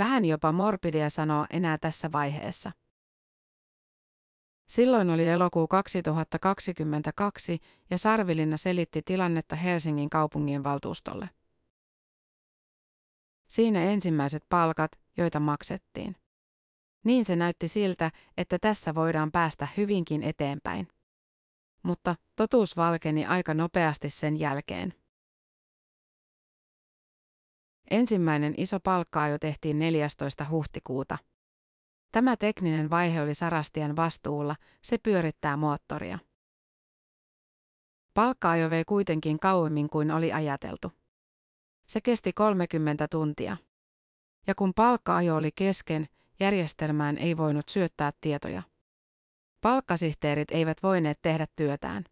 Vähän 0.00 0.24
jopa 0.24 0.52
morbidia 0.52 1.10
sanoo 1.10 1.46
enää 1.50 1.78
tässä 1.78 2.12
vaiheessa. 2.12 2.72
Silloin 4.68 5.10
oli 5.10 5.28
elokuu 5.28 5.68
2022 5.68 7.58
ja 7.90 7.98
Sarvilinna 7.98 8.56
selitti 8.56 9.02
tilannetta 9.04 9.56
Helsingin 9.56 10.10
kaupungin 10.10 10.64
valtuustolle. 10.64 11.30
Siinä 13.48 13.82
ensimmäiset 13.82 14.42
palkat, 14.48 14.90
joita 15.16 15.40
maksettiin. 15.40 16.16
Niin 17.04 17.24
se 17.24 17.36
näytti 17.36 17.68
siltä, 17.68 18.10
että 18.36 18.58
tässä 18.58 18.94
voidaan 18.94 19.32
päästä 19.32 19.68
hyvinkin 19.76 20.22
eteenpäin. 20.22 20.88
Mutta 21.82 22.16
totuus 22.36 22.76
valkeni 22.76 23.26
aika 23.26 23.54
nopeasti 23.54 24.10
sen 24.10 24.40
jälkeen. 24.40 24.94
Ensimmäinen 27.90 28.54
iso 28.56 28.80
palkkaa 28.80 29.28
jo 29.28 29.38
tehtiin 29.38 29.78
14. 29.78 30.46
huhtikuuta. 30.50 31.18
Tämä 32.12 32.36
tekninen 32.36 32.90
vaihe 32.90 33.22
oli 33.22 33.34
Sarastian 33.34 33.96
vastuulla, 33.96 34.56
se 34.82 34.98
pyörittää 34.98 35.56
moottoria. 35.56 36.18
Palkkaajo 38.14 38.70
vei 38.70 38.84
kuitenkin 38.84 39.38
kauemmin 39.38 39.90
kuin 39.90 40.10
oli 40.10 40.32
ajateltu. 40.32 40.92
Se 41.86 42.00
kesti 42.00 42.32
30 42.32 43.08
tuntia. 43.08 43.56
Ja 44.46 44.54
kun 44.54 44.74
palkkaajo 44.74 45.36
oli 45.36 45.50
kesken, 45.54 46.08
järjestelmään 46.40 47.18
ei 47.18 47.36
voinut 47.36 47.68
syöttää 47.68 48.12
tietoja. 48.20 48.62
Palkkasihteerit 49.60 50.50
eivät 50.50 50.82
voineet 50.82 51.18
tehdä 51.22 51.46
työtään. 51.56 52.04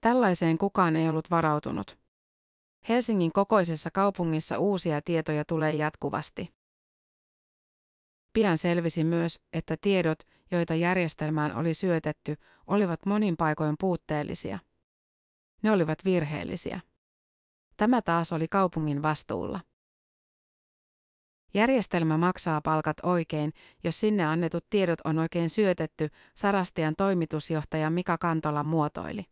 Tällaiseen 0.00 0.58
kukaan 0.58 0.96
ei 0.96 1.08
ollut 1.08 1.30
varautunut. 1.30 2.01
Helsingin 2.88 3.32
kokoisessa 3.32 3.90
kaupungissa 3.90 4.58
uusia 4.58 5.02
tietoja 5.02 5.44
tulee 5.44 5.72
jatkuvasti. 5.74 6.54
Pian 8.32 8.58
selvisi 8.58 9.04
myös, 9.04 9.40
että 9.52 9.76
tiedot, 9.80 10.18
joita 10.50 10.74
järjestelmään 10.74 11.56
oli 11.56 11.74
syötetty, 11.74 12.36
olivat 12.66 13.06
monin 13.06 13.36
paikoin 13.36 13.74
puutteellisia. 13.80 14.58
Ne 15.62 15.70
olivat 15.70 15.98
virheellisiä. 16.04 16.80
Tämä 17.76 18.02
taas 18.02 18.32
oli 18.32 18.48
kaupungin 18.48 19.02
vastuulla. 19.02 19.60
Järjestelmä 21.54 22.18
maksaa 22.18 22.60
palkat 22.60 22.96
oikein, 23.02 23.52
jos 23.84 24.00
sinne 24.00 24.24
annetut 24.24 24.66
tiedot 24.70 24.98
on 25.04 25.18
oikein 25.18 25.50
syötetty, 25.50 26.08
Sarastian 26.34 26.94
toimitusjohtaja 26.96 27.90
Mika 27.90 28.18
Kantola 28.18 28.62
muotoili. 28.62 29.26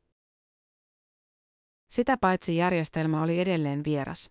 Sitä 1.90 2.16
paitsi 2.16 2.56
järjestelmä 2.56 3.22
oli 3.22 3.40
edelleen 3.40 3.84
vieras. 3.84 4.30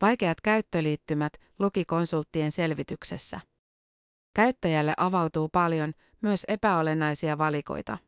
Vaikeat 0.00 0.40
käyttöliittymät 0.40 1.32
luki 1.58 1.84
konsulttien 1.84 2.52
selvityksessä. 2.52 3.40
Käyttäjälle 4.34 4.94
avautuu 4.96 5.48
paljon 5.48 5.92
myös 6.22 6.44
epäolennaisia 6.48 7.38
valikoita. 7.38 7.98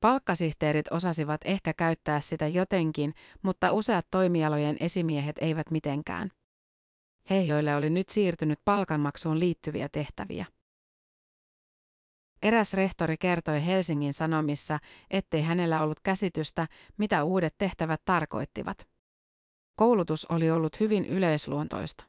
Palkkasihteerit 0.00 0.92
osasivat 0.92 1.40
ehkä 1.44 1.74
käyttää 1.74 2.20
sitä 2.20 2.48
jotenkin, 2.48 3.14
mutta 3.42 3.72
useat 3.72 4.06
toimialojen 4.10 4.76
esimiehet 4.80 5.36
eivät 5.40 5.70
mitenkään. 5.70 6.30
He, 7.30 7.40
joille 7.40 7.76
oli 7.76 7.90
nyt 7.90 8.08
siirtynyt 8.08 8.58
palkanmaksuun 8.64 9.40
liittyviä 9.40 9.88
tehtäviä. 9.92 10.46
Eräs 12.42 12.74
rehtori 12.74 13.16
kertoi 13.16 13.66
Helsingin 13.66 14.12
Sanomissa, 14.12 14.78
ettei 15.10 15.42
hänellä 15.42 15.82
ollut 15.82 16.00
käsitystä, 16.00 16.66
mitä 16.98 17.24
uudet 17.24 17.54
tehtävät 17.58 18.02
tarkoittivat. 18.04 18.88
Koulutus 19.76 20.26
oli 20.26 20.50
ollut 20.50 20.80
hyvin 20.80 21.06
yleisluontoista. 21.06 22.04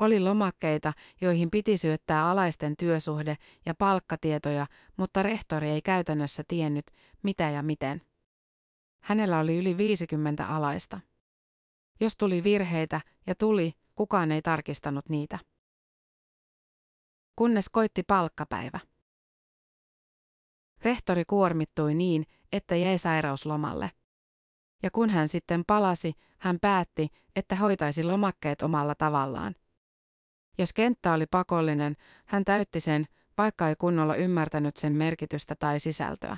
Oli 0.00 0.20
lomakkeita, 0.20 0.92
joihin 1.20 1.50
piti 1.50 1.76
syöttää 1.76 2.30
alaisten 2.30 2.76
työsuhde 2.76 3.36
ja 3.66 3.74
palkkatietoja, 3.74 4.66
mutta 4.96 5.22
rehtori 5.22 5.68
ei 5.68 5.82
käytännössä 5.82 6.42
tiennyt, 6.48 6.84
mitä 7.22 7.50
ja 7.50 7.62
miten. 7.62 8.02
Hänellä 9.02 9.38
oli 9.38 9.56
yli 9.56 9.76
50 9.76 10.46
alaista. 10.46 11.00
Jos 12.00 12.16
tuli 12.16 12.44
virheitä, 12.44 13.00
ja 13.26 13.34
tuli, 13.34 13.72
kukaan 13.94 14.32
ei 14.32 14.42
tarkistanut 14.42 15.08
niitä. 15.08 15.38
Kunnes 17.38 17.68
koitti 17.68 18.02
palkkapäivä. 18.02 18.80
Rehtori 20.82 21.24
kuormittui 21.24 21.94
niin, 21.94 22.24
että 22.52 22.76
jäi 22.76 22.98
sairauslomalle. 22.98 23.90
Ja 24.82 24.90
kun 24.90 25.10
hän 25.10 25.28
sitten 25.28 25.64
palasi, 25.66 26.12
hän 26.38 26.58
päätti, 26.60 27.08
että 27.36 27.56
hoitaisi 27.56 28.04
lomakkeet 28.04 28.62
omalla 28.62 28.94
tavallaan. 28.94 29.54
Jos 30.58 30.72
kenttä 30.72 31.12
oli 31.12 31.26
pakollinen, 31.30 31.96
hän 32.26 32.44
täytti 32.44 32.80
sen, 32.80 33.06
vaikka 33.38 33.68
ei 33.68 33.74
kunnolla 33.78 34.14
ymmärtänyt 34.14 34.76
sen 34.76 34.96
merkitystä 34.96 35.54
tai 35.58 35.80
sisältöä. 35.80 36.36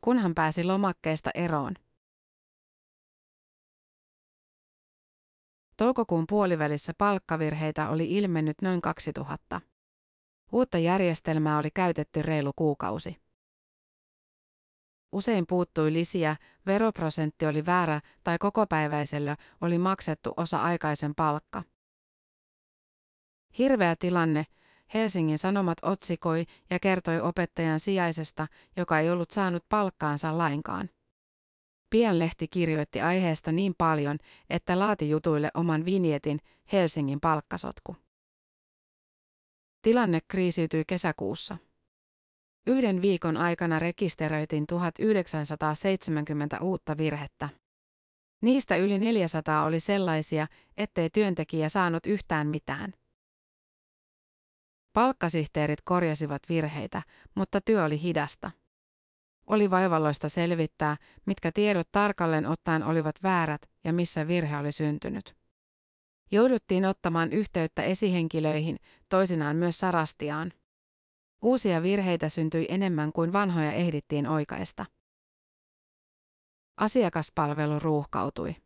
Kun 0.00 0.18
hän 0.18 0.34
pääsi 0.34 0.64
lomakkeesta 0.64 1.30
eroon. 1.34 1.74
Toukokuun 5.76 6.24
puolivälissä 6.28 6.92
palkkavirheitä 6.98 7.88
oli 7.88 8.16
ilmennyt 8.16 8.56
noin 8.62 8.80
2000. 8.80 9.60
Uutta 10.52 10.78
järjestelmää 10.78 11.58
oli 11.58 11.70
käytetty 11.70 12.22
reilu 12.22 12.52
kuukausi. 12.56 13.16
Usein 15.12 15.46
puuttui 15.46 15.92
lisiä, 15.92 16.36
veroprosentti 16.66 17.46
oli 17.46 17.66
väärä 17.66 18.00
tai 18.24 18.38
kokopäiväisellä 18.38 19.36
oli 19.60 19.78
maksettu 19.78 20.32
osa 20.36 20.62
aikaisen 20.62 21.14
palkka. 21.14 21.62
Hirveä 23.58 23.96
tilanne, 23.98 24.46
Helsingin 24.94 25.38
Sanomat 25.38 25.78
otsikoi 25.82 26.44
ja 26.70 26.78
kertoi 26.78 27.20
opettajan 27.20 27.80
sijaisesta, 27.80 28.46
joka 28.76 28.98
ei 28.98 29.10
ollut 29.10 29.30
saanut 29.30 29.64
palkkaansa 29.68 30.38
lainkaan. 30.38 30.90
Pian 31.90 32.18
lehti 32.18 32.48
kirjoitti 32.48 33.00
aiheesta 33.00 33.52
niin 33.52 33.74
paljon, 33.78 34.18
että 34.50 34.78
laati 34.78 35.10
jutuille 35.10 35.50
oman 35.54 35.84
vinjetin 35.84 36.38
Helsingin 36.72 37.20
palkkasotku. 37.20 37.96
Tilanne 39.82 40.20
kriisiytyi 40.28 40.84
kesäkuussa. 40.86 41.56
Yhden 42.66 43.02
viikon 43.02 43.36
aikana 43.36 43.78
rekisteröitiin 43.78 44.66
1970 44.66 46.60
uutta 46.60 46.96
virhettä. 46.96 47.48
Niistä 48.42 48.76
yli 48.76 48.98
400 48.98 49.64
oli 49.64 49.80
sellaisia, 49.80 50.46
ettei 50.76 51.10
työntekijä 51.10 51.68
saanut 51.68 52.06
yhtään 52.06 52.46
mitään. 52.46 52.92
Palkkasihteerit 54.92 55.78
korjasivat 55.84 56.42
virheitä, 56.48 57.02
mutta 57.34 57.60
työ 57.60 57.84
oli 57.84 58.02
hidasta. 58.02 58.50
Oli 59.46 59.70
vaivalloista 59.70 60.28
selvittää, 60.28 60.96
mitkä 61.26 61.52
tiedot 61.52 61.88
tarkalleen 61.92 62.46
ottaen 62.46 62.82
olivat 62.82 63.14
väärät 63.22 63.70
ja 63.84 63.92
missä 63.92 64.28
virhe 64.28 64.56
oli 64.56 64.72
syntynyt. 64.72 65.35
Jouduttiin 66.30 66.84
ottamaan 66.84 67.32
yhteyttä 67.32 67.82
esihenkilöihin, 67.82 68.76
toisinaan 69.08 69.56
myös 69.56 69.78
Sarastiaan. 69.78 70.52
Uusia 71.42 71.82
virheitä 71.82 72.28
syntyi 72.28 72.66
enemmän 72.68 73.12
kuin 73.12 73.32
vanhoja 73.32 73.72
ehdittiin 73.72 74.26
oikaista. 74.26 74.86
Asiakaspalvelu 76.76 77.78
ruuhkautui. 77.78 78.56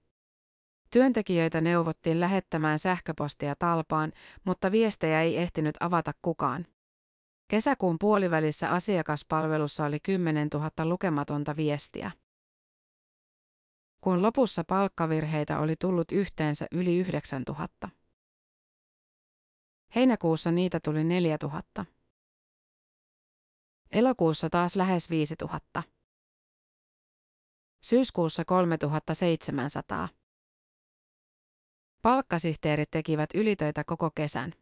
Työntekijöitä 0.90 1.60
neuvottiin 1.60 2.20
lähettämään 2.20 2.78
sähköpostia 2.78 3.54
talpaan, 3.58 4.12
mutta 4.44 4.72
viestejä 4.72 5.22
ei 5.22 5.36
ehtinyt 5.36 5.74
avata 5.80 6.12
kukaan. 6.22 6.66
Kesäkuun 7.48 7.96
puolivälissä 8.00 8.70
asiakaspalvelussa 8.70 9.84
oli 9.84 10.00
10 10.00 10.48
000 10.54 10.70
lukematonta 10.84 11.56
viestiä. 11.56 12.10
Kun 14.00 14.22
lopussa 14.22 14.64
palkkavirheitä 14.64 15.58
oli 15.58 15.76
tullut 15.76 16.12
yhteensä 16.12 16.66
yli 16.72 16.98
9 16.98 17.42
000. 17.48 17.68
Heinäkuussa 19.94 20.50
niitä 20.50 20.80
tuli 20.84 21.04
4 21.04 21.36
000. 21.42 21.62
Elokuussa 23.90 24.50
taas 24.50 24.76
lähes 24.76 25.10
5 25.10 25.34
000. 25.42 25.60
Syyskuussa 27.82 28.44
3700. 28.44 30.08
Palkkasihteerit 32.02 32.90
tekivät 32.90 33.30
ylitöitä 33.34 33.84
koko 33.84 34.10
kesän. 34.10 34.52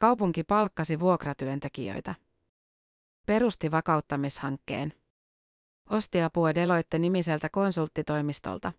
Kaupunki 0.00 0.44
palkkasi 0.44 1.00
vuokratyöntekijöitä. 1.00 2.14
Perusti 3.26 3.70
vakauttamishankkeen. 3.70 4.99
Osti 5.90 6.22
apua 6.22 6.54
Deloitte 6.54 6.98
nimiseltä 6.98 7.48
konsulttitoimistolta. 7.48 8.72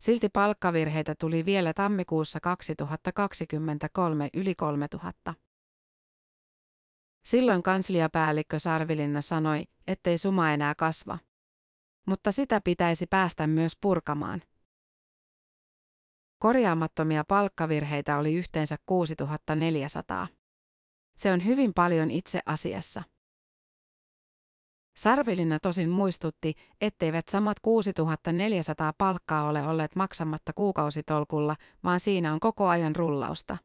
Silti 0.00 0.28
palkkavirheitä 0.28 1.14
tuli 1.20 1.44
vielä 1.44 1.74
tammikuussa 1.74 2.40
2023 2.40 4.28
yli 4.34 4.54
3000. 4.54 5.34
Silloin 7.24 7.62
kansliapäällikkö 7.62 8.58
Sarvilinna 8.58 9.20
sanoi, 9.20 9.64
ettei 9.86 10.18
suma 10.18 10.50
enää 10.50 10.74
kasva. 10.74 11.18
Mutta 12.06 12.32
sitä 12.32 12.60
pitäisi 12.60 13.06
päästä 13.06 13.46
myös 13.46 13.76
purkamaan. 13.80 14.42
Korjaamattomia 16.38 17.24
palkkavirheitä 17.28 18.18
oli 18.18 18.34
yhteensä 18.34 18.76
6400. 18.86 20.28
Se 21.16 21.32
on 21.32 21.44
hyvin 21.44 21.74
paljon 21.74 22.10
itse 22.10 22.40
asiassa. 22.46 23.02
Sarvilina 24.96 25.58
tosin 25.58 25.88
muistutti, 25.88 26.54
etteivät 26.80 27.28
samat 27.28 27.60
6400 27.60 28.92
palkkaa 28.98 29.48
ole 29.48 29.66
olleet 29.66 29.96
maksamatta 29.96 30.52
kuukausitolkulla, 30.52 31.56
vaan 31.84 32.00
siinä 32.00 32.32
on 32.32 32.40
koko 32.40 32.68
ajan 32.68 32.96
rullausta. 32.96 33.58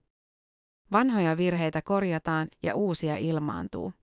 Vanhoja 0.91 1.37
virheitä 1.37 1.81
korjataan 1.81 2.47
ja 2.63 2.75
uusia 2.75 3.17
ilmaantuu. 3.17 3.93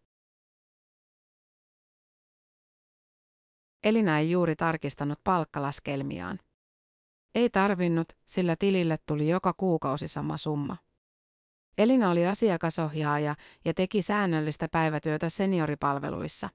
Elina 3.84 4.18
ei 4.18 4.30
juuri 4.30 4.56
tarkistanut 4.56 5.18
palkkalaskelmiaan. 5.24 6.38
Ei 7.34 7.50
tarvinnut, 7.50 8.08
sillä 8.26 8.56
tilille 8.56 8.96
tuli 9.06 9.28
joka 9.28 9.52
kuukausi 9.56 10.08
sama 10.08 10.36
summa. 10.36 10.76
Elina 11.78 12.10
oli 12.10 12.26
asiakasohjaaja 12.26 13.34
ja 13.64 13.74
teki 13.74 14.02
säännöllistä 14.02 14.68
päivätyötä 14.68 15.28
senioripalveluissa. 15.28 16.48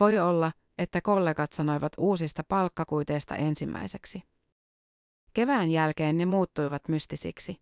Voi 0.00 0.18
olla, 0.18 0.52
että 0.78 1.00
kollegat 1.00 1.52
sanoivat 1.52 1.92
uusista 1.98 2.44
palkkakuiteista 2.44 3.36
ensimmäiseksi. 3.36 4.22
Kevään 5.34 5.70
jälkeen 5.70 6.18
ne 6.18 6.26
muuttuivat 6.26 6.88
mystisiksi. 6.88 7.56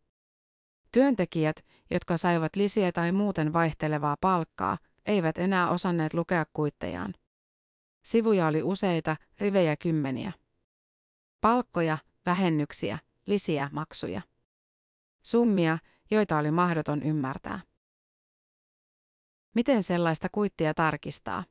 Työntekijät, 0.93 1.65
jotka 1.91 2.17
saivat 2.17 2.57
lisiä 2.57 2.93
tai 2.93 3.13
muuten 3.13 3.53
vaihtelevaa 3.53 4.17
palkkaa, 4.21 4.79
eivät 5.07 5.39
enää 5.39 5.71
osanneet 5.71 6.15
lukea 6.15 6.45
kuittejaan. 6.53 7.15
Sivuja 8.03 8.47
oli 8.47 8.63
useita, 8.63 9.17
rivejä 9.39 9.77
kymmeniä. 9.77 10.33
Palkkoja, 11.41 11.99
vähennyksiä, 12.27 12.99
lisiä, 13.27 13.71
maksuja. 13.73 14.23
Summia, 15.23 15.79
joita 16.11 16.39
oli 16.39 16.51
mahdoton 16.51 17.03
ymmärtää. 17.03 17.61
Miten 19.55 19.83
sellaista 19.83 20.29
kuittia 20.33 20.75
tarkistaa? 20.75 21.45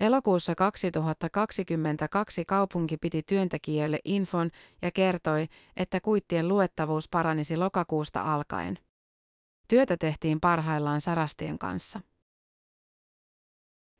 Elokuussa 0.00 0.54
2022 0.54 2.44
kaupunki 2.44 2.96
piti 2.96 3.22
työntekijöille 3.22 3.98
infon 4.04 4.50
ja 4.82 4.90
kertoi, 4.90 5.46
että 5.76 6.00
kuittien 6.00 6.48
luettavuus 6.48 7.08
paranisi 7.08 7.56
lokakuusta 7.56 8.34
alkaen. 8.34 8.78
Työtä 9.68 9.96
tehtiin 9.96 10.40
parhaillaan 10.40 11.00
sarastien 11.00 11.58
kanssa. 11.58 12.00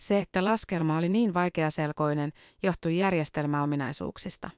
Se, 0.01 0.19
että 0.19 0.45
laskelma 0.45 0.99
oli 0.99 1.09
niin 1.09 1.35
vaikeaselkoinen, 1.35 2.33
johtui 2.63 2.99
järjestelmäominaisuuksista. 2.99 4.51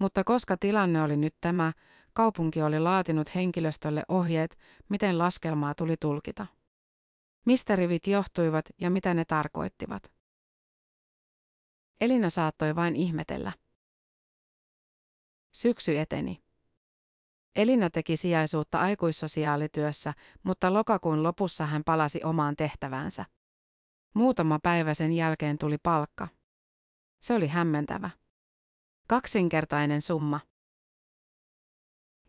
Mutta 0.00 0.24
koska 0.24 0.56
tilanne 0.56 1.02
oli 1.02 1.16
nyt 1.16 1.34
tämä, 1.40 1.72
kaupunki 2.12 2.62
oli 2.62 2.80
laatinut 2.80 3.34
henkilöstölle 3.34 4.02
ohjeet, 4.08 4.58
miten 4.88 5.18
laskelmaa 5.18 5.74
tuli 5.74 5.96
tulkita. 6.00 6.46
Mistä 7.46 7.76
rivit 7.76 8.06
johtuivat 8.06 8.64
ja 8.80 8.90
mitä 8.90 9.14
ne 9.14 9.24
tarkoittivat. 9.24 10.12
Elina 12.00 12.30
saattoi 12.30 12.76
vain 12.76 12.96
ihmetellä. 12.96 13.52
Syksy 15.52 15.98
eteni. 15.98 16.42
Elina 17.56 17.90
teki 17.90 18.16
sijaisuutta 18.16 18.80
aikuissosiaalityössä, 18.80 20.14
mutta 20.42 20.72
lokakuun 20.72 21.22
lopussa 21.22 21.66
hän 21.66 21.84
palasi 21.84 22.24
omaan 22.24 22.56
tehtäväänsä. 22.56 23.24
Muutama 24.14 24.58
päivä 24.62 24.94
sen 24.94 25.12
jälkeen 25.12 25.58
tuli 25.58 25.78
palkka. 25.82 26.28
Se 27.20 27.34
oli 27.34 27.48
hämmentävä. 27.48 28.10
Kaksinkertainen 29.08 30.00
summa. 30.00 30.40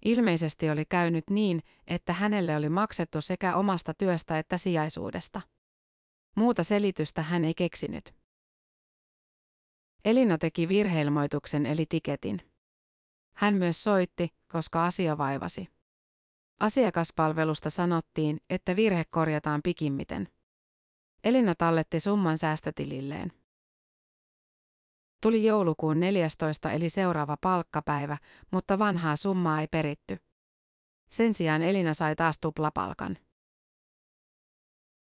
Ilmeisesti 0.06 0.70
oli 0.70 0.86
käynyt 0.86 1.24
niin, 1.30 1.64
että 1.88 2.14
hänelle 2.14 2.56
oli 2.56 2.70
maksettu 2.70 3.22
sekä 3.22 3.56
omasta 3.56 3.94
työstä 3.94 4.40
että 4.40 4.58
sijaisuudesta. 4.58 5.42
Muuta 6.36 6.64
selitystä 6.64 7.22
hän 7.22 7.46
ei 7.46 7.54
keksinyt. 7.54 8.16
Elina 10.06 10.38
teki 10.38 10.68
virheilmoituksen 10.68 11.66
eli 11.66 11.86
tiketin. 11.90 12.42
Hän 13.36 13.54
myös 13.54 13.84
soitti, 13.84 14.30
koska 14.48 14.86
asia 14.86 15.18
vaivasi. 15.18 15.68
Asiakaspalvelusta 16.60 17.70
sanottiin, 17.70 18.42
että 18.50 18.76
virhe 18.76 19.04
korjataan 19.10 19.62
pikimmiten. 19.64 20.28
Elina 21.24 21.56
talletti 21.56 22.00
summan 22.00 22.38
säästötililleen. 22.38 23.39
Tuli 25.22 25.46
joulukuun 25.46 26.00
14 26.00 26.72
eli 26.72 26.90
seuraava 26.90 27.38
palkkapäivä, 27.42 28.18
mutta 28.52 28.80
vanhaa 28.80 29.16
summaa 29.16 29.62
ei 29.62 29.68
peritty. 29.68 30.18
Sen 31.10 31.34
sijaan 31.34 31.62
Elina 31.62 31.94
sai 31.94 32.16
taas 32.16 32.40
tuplapalkan. 32.42 33.18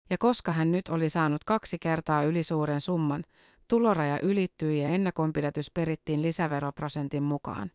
Ja 0.09 0.17
koska 0.17 0.51
hän 0.51 0.71
nyt 0.71 0.87
oli 0.87 1.09
saanut 1.09 1.43
kaksi 1.43 1.79
kertaa 1.79 2.23
ylisuuren 2.23 2.81
summan, 2.81 3.23
tuloraja 3.67 4.19
ylittyi 4.19 4.81
ja 4.81 4.89
ennakonpidätys 4.89 5.71
perittiin 5.71 6.21
lisäveroprosentin 6.21 7.23
mukaan. 7.23 7.71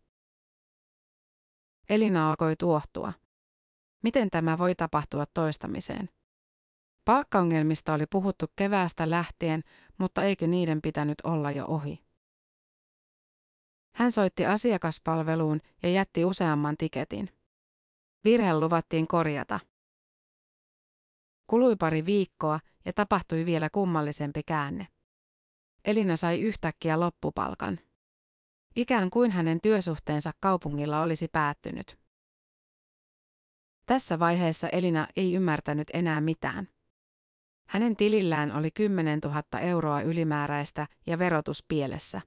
Elina 1.89 2.31
alkoi 2.31 2.57
tuohtua. 2.57 3.13
Miten 4.03 4.31
tämä 4.31 4.59
voi 4.59 4.75
tapahtua 4.75 5.25
toistamiseen? 5.35 6.09
Palkkaongelmista 7.05 7.95
oli 7.95 8.05
puhuttu 8.07 8.47
keväästä 8.57 9.11
lähtien, 9.11 9.63
mutta 9.99 10.23
eikö 10.23 10.47
niiden 10.47 10.83
pitänyt 10.83 11.21
olla 11.25 11.51
jo 11.51 11.67
ohi? 11.67 12.12
Hän 13.95 14.13
soitti 14.13 14.47
asiakaspalveluun 14.47 15.61
ja 15.83 15.89
jätti 15.89 16.25
useamman 16.25 16.77
tiketin. 16.77 17.29
Virhe 18.25 18.55
luvattiin 18.55 19.07
korjata. 19.07 19.61
Kului 21.47 21.77
pari 21.77 22.07
viikkoa 22.07 22.61
ja 22.85 22.93
tapahtui 22.93 23.47
vielä 23.47 23.71
kummallisempi 23.71 24.43
käänne. 24.43 24.89
Elina 25.85 26.17
sai 26.17 26.41
yhtäkkiä 26.41 27.01
loppupalkan. 27.01 27.81
Ikään 28.77 29.11
kuin 29.11 29.31
hänen 29.31 29.61
työsuhteensa 29.61 30.33
kaupungilla 30.41 31.01
olisi 31.03 31.29
päättynyt. 31.33 31.99
Tässä 33.87 34.19
vaiheessa 34.19 34.69
Elina 34.69 35.09
ei 35.17 35.35
ymmärtänyt 35.35 35.91
enää 35.93 36.21
mitään. 36.21 36.69
Hänen 37.69 37.97
tilillään 37.97 38.53
oli 38.53 38.71
10 38.71 39.19
000 39.25 39.61
euroa 39.61 40.01
ylimääräistä 40.01 40.87
ja 41.07 41.19
verotus 41.19 41.65
pielessä. 41.69 42.21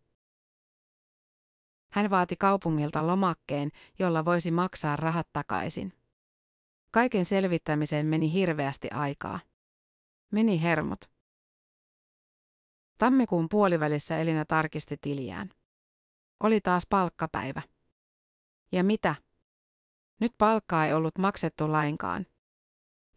Hän 1.96 2.10
vaati 2.10 2.36
kaupungilta 2.36 3.08
lomakkeen, 3.08 3.72
jolla 4.00 4.26
voisi 4.26 4.52
maksaa 4.52 4.96
rahat 4.96 5.28
takaisin. 5.34 5.94
Kaiken 6.92 7.26
selvittämiseen 7.26 8.06
meni 8.06 8.34
hirveästi 8.34 8.90
aikaa. 8.92 9.40
Meni 10.32 10.62
hermot. 10.62 11.00
Tammikuun 12.98 13.50
puolivälissä 13.50 14.20
Elina 14.20 14.46
tarkisti 14.46 14.98
tiliään. 15.02 15.50
Oli 16.44 16.62
taas 16.62 16.88
palkkapäivä. 16.90 17.62
Ja 18.72 18.84
mitä? 18.84 19.16
Nyt 20.20 20.32
palkkaa 20.38 20.86
ei 20.86 20.94
ollut 20.94 21.18
maksettu 21.18 21.72
lainkaan. 21.72 22.26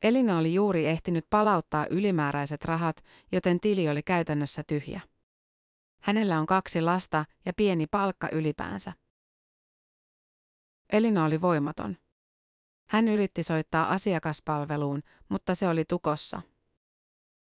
Elina 0.02 0.38
oli 0.38 0.54
juuri 0.54 0.86
ehtinyt 0.86 1.26
palauttaa 1.30 1.86
ylimääräiset 1.90 2.64
rahat, 2.64 3.04
joten 3.32 3.60
tili 3.60 3.88
oli 3.88 4.02
käytännössä 4.02 4.62
tyhjä. 4.66 5.00
Hänellä 6.08 6.40
on 6.40 6.46
kaksi 6.46 6.80
lasta 6.80 7.24
ja 7.46 7.52
pieni 7.52 7.86
palkka 7.86 8.28
ylipäänsä. 8.32 8.92
Elina 10.92 11.24
oli 11.24 11.40
voimaton. 11.40 11.96
Hän 12.90 13.08
yritti 13.08 13.42
soittaa 13.42 13.88
asiakaspalveluun, 13.88 15.02
mutta 15.28 15.54
se 15.54 15.68
oli 15.68 15.84
tukossa. 15.84 16.42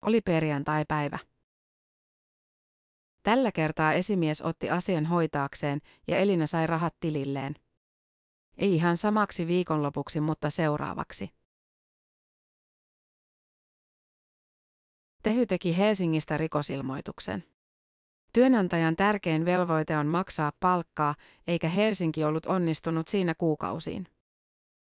Oli 0.03 0.21
perjantai-päivä. 0.21 1.19
Tällä 3.23 3.53
kertaa 3.53 3.93
esimies 3.93 4.43
otti 4.43 4.71
asian 4.71 5.07
hoitaakseen 5.07 5.81
ja 6.09 6.19
Elina 6.19 6.47
sai 6.47 6.67
rahat 6.67 6.95
tililleen. 7.01 7.55
Ei 8.57 8.75
ihan 8.75 8.97
samaksi 8.97 9.47
viikonlopuksi, 9.47 10.21
mutta 10.21 10.51
seuraavaksi. 10.51 11.31
Tehy 15.23 15.47
teki 15.47 15.77
Helsingistä 15.77 16.37
rikosilmoituksen. 16.37 17.58
Työnantajan 18.33 18.97
tärkein 18.97 19.45
velvoite 19.45 19.97
on 19.97 20.07
maksaa 20.07 20.53
palkkaa, 20.61 21.15
eikä 21.47 21.69
Helsinki 21.69 22.25
ollut 22.25 22.47
onnistunut 22.47 23.09
siinä 23.09 23.35
kuukausiin. 23.35 24.07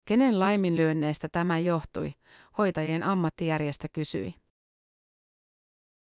Kenen 0.06 0.40
laiminlyönneistä 0.40 1.30
tämä 1.30 1.60
johtui, 1.60 2.14
hoitajien 2.58 3.04
ammattijärjestö 3.04 3.88
kysyi. 3.94 4.36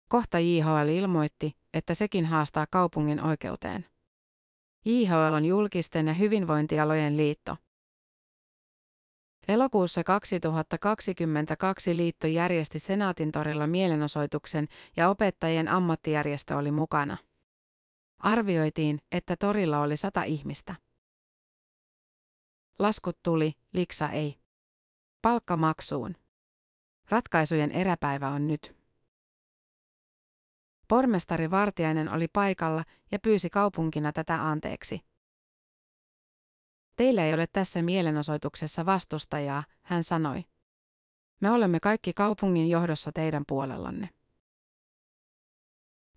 Kohta 0.09 0.39
JHL 0.39 0.87
ilmoitti, 0.87 1.55
että 1.73 1.93
sekin 1.93 2.25
haastaa 2.25 2.67
kaupungin 2.71 3.23
oikeuteen. 3.23 3.85
JHL 4.85 5.33
on 5.33 5.45
julkisten 5.45 6.07
ja 6.07 6.13
hyvinvointialojen 6.13 7.17
liitto. 7.17 7.57
Elokuussa 9.47 10.03
2022 10.03 11.97
liitto 11.97 12.27
järjesti 12.27 12.79
Senaatintorilla 12.79 13.67
mielenosoituksen 13.67 14.67
ja 14.97 15.09
opettajien 15.09 15.67
ammattijärjestö 15.67 16.57
oli 16.57 16.71
mukana. 16.71 17.17
Arvioitiin, 18.19 18.99
että 19.11 19.35
torilla 19.35 19.79
oli 19.79 19.97
sata 19.97 20.23
ihmistä. 20.23 20.75
Laskut 22.79 23.17
tuli, 23.23 23.53
liksa 23.73 24.09
ei. 24.09 24.39
Palkkamaksuun. 25.21 26.15
Ratkaisujen 27.09 27.71
eräpäivä 27.71 28.29
on 28.29 28.47
nyt. 28.47 28.75
Pormestari 30.87 31.51
Vartiainen 31.51 32.09
oli 32.09 32.27
paikalla 32.27 32.83
ja 33.11 33.19
pyysi 33.19 33.49
kaupunkina 33.49 34.13
tätä 34.13 34.47
anteeksi. 34.47 35.06
Teillä 36.97 37.25
ei 37.25 37.33
ole 37.33 37.47
tässä 37.47 37.81
mielenosoituksessa 37.81 38.85
vastustajaa, 38.85 39.63
hän 39.81 40.03
sanoi. 40.03 40.43
Me 41.39 41.51
olemme 41.51 41.79
kaikki 41.79 42.13
kaupungin 42.13 42.69
johdossa 42.69 43.11
teidän 43.11 43.43
puolellanne. 43.47 44.09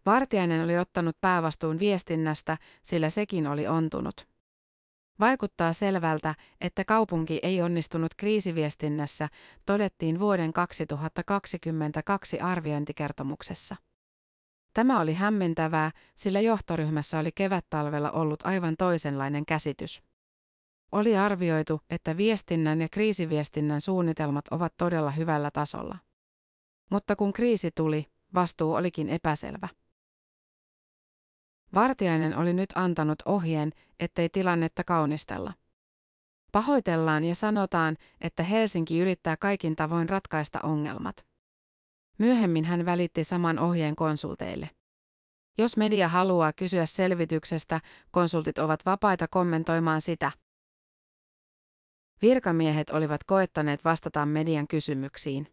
Vartiainen 0.07 0.65
oli 0.65 0.79
ottanut 0.79 1.21
päävastuun 1.21 1.79
viestinnästä, 1.79 2.59
sillä 2.83 3.11
sekin 3.11 3.47
oli 3.47 3.67
ontunut. 3.67 4.29
Vaikuttaa 5.21 5.73
selvältä, 5.73 6.35
että 6.61 6.85
kaupunki 6.85 7.41
ei 7.43 7.63
onnistunut 7.63 8.15
kriisiviestinnässä, 8.17 9.29
todettiin 9.67 10.21
vuoden 10.21 10.53
2022 10.53 12.41
arviointikertomuksessa. 12.41 13.77
Tämä 14.75 15.01
oli 15.01 15.15
hämmentävää, 15.15 15.91
sillä 16.15 16.41
johtoryhmässä 16.41 17.19
oli 17.19 17.33
kevättalvella 17.33 18.11
ollut 18.11 18.47
aivan 18.47 18.77
toisenlainen 18.77 19.47
käsitys. 19.47 20.10
Oli 20.93 21.17
arvioitu, 21.17 21.81
että 21.91 22.17
viestinnän 22.17 22.81
ja 22.81 22.89
kriisiviestinnän 22.89 23.81
suunnitelmat 23.81 24.49
ovat 24.49 24.75
todella 24.77 25.11
hyvällä 25.11 25.51
tasolla. 25.51 25.99
Mutta 26.91 27.17
kun 27.17 27.33
kriisi 27.33 27.71
tuli, 27.75 28.07
vastuu 28.35 28.75
olikin 28.75 29.09
epäselvä. 29.09 29.69
Vartiainen 31.75 32.37
oli 32.37 32.53
nyt 32.53 32.71
antanut 32.75 33.23
ohjeen, 33.25 33.73
ettei 34.01 34.29
tilannetta 34.29 34.85
kaunistella. 34.85 35.53
Pahoitellaan 36.53 37.25
ja 37.25 37.35
sanotaan, 37.35 37.97
että 38.21 38.43
Helsinki 38.43 38.99
yrittää 38.99 39.37
kaikin 39.37 39.77
tavoin 39.77 40.09
ratkaista 40.09 40.61
ongelmat. 40.63 41.27
Myöhemmin 42.19 42.65
hän 42.65 42.87
välitti 42.87 43.25
saman 43.25 43.59
ohjeen 43.59 43.97
konsulteille. 43.97 44.71
Jos 45.59 45.77
media 45.77 46.09
haluaa 46.09 46.53
kysyä 46.53 46.87
selvityksestä, 46.87 47.81
konsultit 48.11 48.59
ovat 48.59 48.87
vapaita 48.87 49.29
kommentoimaan 49.29 50.01
sitä. 50.01 50.33
Virkamiehet 52.23 52.91
olivat 52.91 53.25
koettaneet 53.25 53.85
vastata 53.85 54.27
median 54.27 54.69
kysymyksiin. 54.69 55.47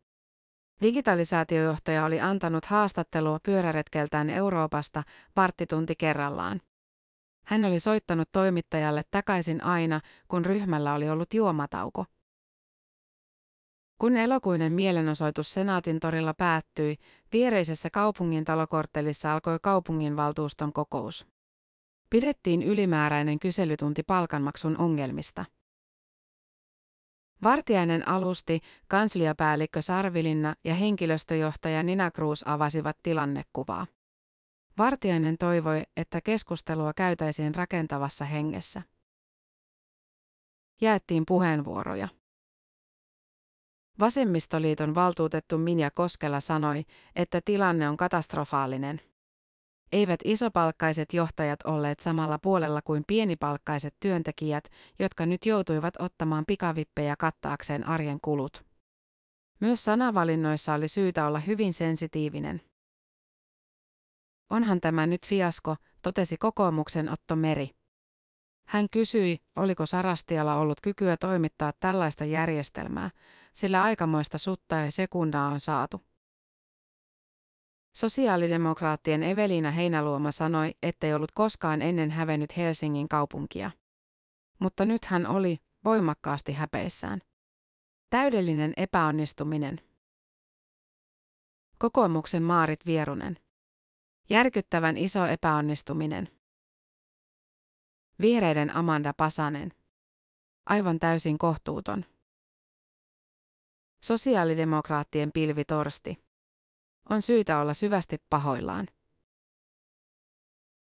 Digitalisaatiojohtaja 0.81 2.05
oli 2.05 2.21
antanut 2.21 2.65
haastattelua 2.65 3.39
pyöräretkeltään 3.43 4.29
Euroopasta 4.29 5.03
varttitunti 5.35 5.95
kerrallaan. 5.95 6.61
Hän 7.45 7.65
oli 7.65 7.79
soittanut 7.79 8.29
toimittajalle 8.31 9.03
takaisin 9.11 9.63
aina, 9.63 10.01
kun 10.27 10.45
ryhmällä 10.45 10.93
oli 10.93 11.09
ollut 11.09 11.33
juomatauko. 11.33 12.05
Kun 13.97 14.17
elokuinen 14.17 14.73
mielenosoitus 14.73 15.53
Senaatin 15.53 15.99
torilla 15.99 16.33
päättyi, 16.33 16.95
viereisessä 17.33 17.89
kaupungin 17.89 18.45
talokorttelissa 18.45 19.33
alkoi 19.33 19.59
kaupunginvaltuuston 19.61 20.73
kokous. 20.73 21.27
Pidettiin 22.09 22.63
ylimääräinen 22.63 23.39
kyselytunti 23.39 24.03
palkanmaksun 24.03 24.77
ongelmista. 24.77 25.45
Vartiainen 27.43 28.07
alusti, 28.07 28.59
kansliapäällikkö 28.87 29.81
Sarvilinna 29.81 30.55
ja 30.63 30.73
henkilöstöjohtaja 30.73 31.83
Nina 31.83 32.11
Cruz 32.11 32.43
avasivat 32.45 32.97
tilannekuvaa. 33.03 33.87
Vartiainen 34.77 35.37
toivoi, 35.37 35.83
että 35.97 36.21
keskustelua 36.21 36.93
käytäisiin 36.93 37.55
rakentavassa 37.55 38.25
hengessä. 38.25 38.81
Jaettiin 40.81 41.23
puheenvuoroja. 41.27 42.07
Vasemmistoliiton 43.99 44.95
valtuutettu 44.95 45.57
Minja 45.57 45.91
Koskela 45.91 46.39
sanoi, 46.39 46.85
että 47.15 47.41
tilanne 47.45 47.89
on 47.89 47.97
katastrofaalinen. 47.97 49.01
Eivät 49.91 50.19
isopalkkaiset 50.23 51.13
johtajat 51.13 51.59
olleet 51.63 51.99
samalla 51.99 52.39
puolella 52.39 52.81
kuin 52.81 53.03
pienipalkkaiset 53.07 53.95
työntekijät, 53.99 54.63
jotka 54.99 55.25
nyt 55.25 55.45
joutuivat 55.45 55.93
ottamaan 55.99 56.45
pikavippejä 56.47 57.15
kattaakseen 57.19 57.87
arjen 57.87 58.19
kulut. 58.21 58.65
Myös 59.59 59.85
sanavalinnoissa 59.85 60.73
oli 60.73 60.87
syytä 60.87 61.27
olla 61.27 61.39
hyvin 61.39 61.73
sensitiivinen. 61.73 62.61
Onhan 64.49 64.81
tämä 64.81 65.07
nyt 65.07 65.25
fiasko, 65.25 65.75
totesi 66.01 66.37
kokoomuksen 66.37 67.09
Otto 67.09 67.35
Meri. 67.35 67.69
Hän 68.67 68.87
kysyi, 68.91 69.37
oliko 69.55 69.85
Sarastialla 69.85 70.55
ollut 70.55 70.81
kykyä 70.81 71.17
toimittaa 71.17 71.73
tällaista 71.79 72.25
järjestelmää, 72.25 73.11
sillä 73.53 73.83
aikamoista 73.83 74.37
sutta 74.37 74.75
ja 74.75 74.91
sekundaa 74.91 75.47
on 75.47 75.59
saatu. 75.59 76.01
Sosiaalidemokraattien 77.97 79.23
Evelina 79.23 79.71
Heinäluoma 79.71 80.31
sanoi, 80.31 80.75
ettei 80.83 81.13
ollut 81.13 81.31
koskaan 81.31 81.81
ennen 81.81 82.11
hävennyt 82.11 82.57
Helsingin 82.57 83.09
kaupunkia. 83.09 83.71
Mutta 84.59 84.85
nyt 84.85 85.05
hän 85.05 85.27
oli 85.27 85.57
voimakkaasti 85.83 86.53
häpeissään. 86.53 87.21
Täydellinen 88.09 88.73
epäonnistuminen. 88.77 89.81
Kokoomuksen 91.77 92.43
Maarit 92.43 92.85
Vierunen. 92.85 93.37
Järkyttävän 94.29 94.97
iso 94.97 95.25
epäonnistuminen. 95.25 96.29
Viereiden 98.21 98.75
Amanda 98.75 99.13
Pasanen. 99.17 99.73
Aivan 100.65 100.99
täysin 100.99 101.37
kohtuuton. 101.37 102.05
Sosiaalidemokraattien 104.03 105.31
Pilvi 105.31 105.65
Torsti. 105.65 106.26
On 107.09 107.21
syytä 107.21 107.59
olla 107.59 107.73
syvästi 107.73 108.17
pahoillaan. 108.29 108.87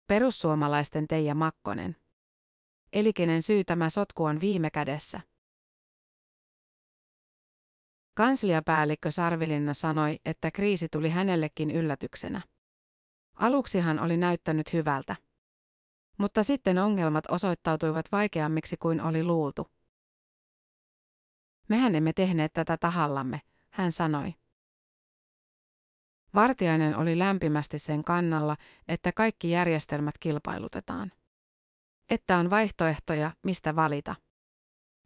Perussuomalaisten 0.07 1.09
Teija 1.09 1.35
Makkonen. 1.35 1.97
Eli 2.93 3.13
kenen 3.13 3.43
syy 3.43 3.65
tämä 3.65 3.91
sotku 3.91 4.25
on 4.25 4.41
viime 4.41 4.71
kädessä? 4.71 5.21
Kansliapäällikkö 8.15 9.11
Sarvilinna 9.11 9.75
sanoi, 9.75 10.21
että 10.25 10.51
kriisi 10.51 10.89
tuli 10.89 11.11
hänellekin 11.11 11.71
yllätyksenä. 11.71 12.43
Aluksihan 13.35 13.99
oli 13.99 14.17
näyttänyt 14.17 14.73
hyvältä. 14.73 15.17
Mutta 16.19 16.43
sitten 16.43 16.79
ongelmat 16.79 17.25
osoittautuivat 17.31 18.07
vaikeammiksi 18.13 18.77
kuin 18.77 19.01
oli 19.01 19.25
luultu. 19.25 19.69
Mehän 21.69 21.95
emme 21.95 22.13
tehneet 22.13 22.53
tätä 22.53 22.77
tahallamme, 22.77 23.41
hän 23.71 23.93
sanoi. 23.93 24.35
Vartiainen 26.35 26.97
oli 26.97 27.19
lämpimästi 27.19 27.79
sen 27.79 28.05
kannalla, 28.05 28.57
että 28.89 29.13
kaikki 29.13 29.51
järjestelmät 29.51 30.15
kilpailutetaan. 30.21 31.13
Että 32.11 32.37
on 32.37 32.51
vaihtoehtoja, 32.51 33.31
mistä 33.43 33.77
valita. 33.77 34.15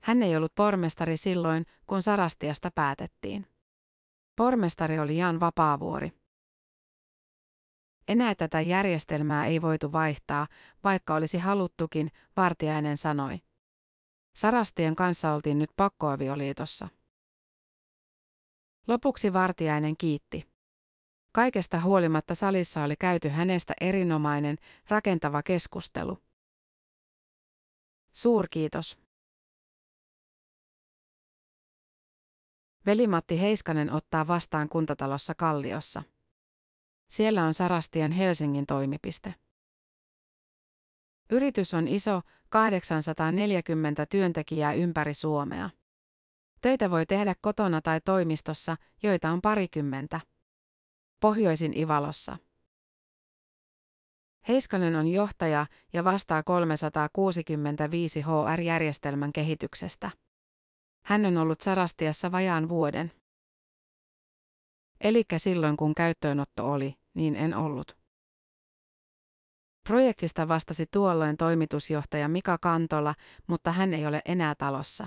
Hän 0.03 0.23
ei 0.23 0.37
ollut 0.37 0.55
pormestari 0.55 1.17
silloin, 1.17 1.67
kun 1.87 2.03
Sarastiasta 2.03 2.71
päätettiin. 2.75 3.47
Pormestari 4.37 4.99
oli 4.99 5.17
Jan 5.17 5.41
Vapaavuori. 5.41 6.13
Enää 8.09 8.35
tätä 8.35 8.61
järjestelmää 8.61 9.47
ei 9.47 9.63
voitu 9.63 9.93
vaihtaa, 9.93 10.47
vaikka 10.85 11.15
olisi 11.15 11.39
haluttukin, 11.39 12.11
Vartiainen 12.37 12.97
sanoi. 12.97 13.39
Sarastien 14.37 14.97
kanssa 14.97 15.33
oltiin 15.33 15.59
nyt 15.59 15.71
pakkoavioliitossa. 15.77 16.89
Lopuksi 18.89 19.33
Vartiainen 19.33 19.97
kiitti. 19.97 20.58
Kaikesta 21.33 21.81
huolimatta 21.81 22.35
salissa 22.35 22.85
oli 22.85 22.97
käyty 22.97 23.29
hänestä 23.29 23.75
erinomainen, 23.81 24.57
rakentava 24.89 25.43
keskustelu. 25.43 26.19
Suurkiitos. 28.13 28.99
Veli-Matti 32.87 33.41
Heiskanen 33.41 33.93
ottaa 33.93 34.27
vastaan 34.27 34.69
kuntatalossa 34.69 35.35
Kalliossa. 35.35 36.03
Siellä 37.11 37.45
on 37.45 37.55
Sarastian 37.55 38.13
Helsingin 38.13 38.67
toimipiste. 38.67 39.35
Yritys 41.31 41.75
on 41.75 41.89
iso, 41.89 42.23
840 42.49 44.07
työntekijää 44.07 44.73
ympäri 44.73 45.15
Suomea. 45.15 45.71
Töitä 46.61 46.91
voi 46.91 47.07
tehdä 47.07 47.35
kotona 47.41 47.81
tai 47.81 48.01
toimistossa, 48.01 48.77
joita 49.03 49.31
on 49.31 49.41
parikymmentä. 49.43 50.21
Pohjoisin 51.21 51.79
Ivalossa. 51.79 52.37
Heiskanen 54.49 54.97
on 54.97 55.09
johtaja 55.09 55.67
ja 55.93 56.05
vastaa 56.05 56.43
365 56.43 58.23
HR-järjestelmän 58.23 59.33
kehityksestä. 59.33 60.11
Hän 61.05 61.27
on 61.27 61.37
ollut 61.37 61.61
Sarastiassa 61.61 62.33
vajaan 62.33 62.69
vuoden. 62.69 63.13
Elikkä 65.01 65.39
silloin 65.39 65.77
kun 65.77 65.95
käyttöönotto 65.95 66.73
oli, 66.73 66.95
niin 67.15 67.37
en 67.37 67.55
ollut. 67.55 67.97
Projektista 69.89 70.49
vastasi 70.49 70.87
tuolloin 70.93 71.37
toimitusjohtaja 71.37 72.29
Mika 72.29 72.59
Kantola, 72.59 73.15
mutta 73.47 73.73
hän 73.73 73.95
ei 73.95 74.07
ole 74.07 74.23
enää 74.25 74.55
talossa. 74.55 75.07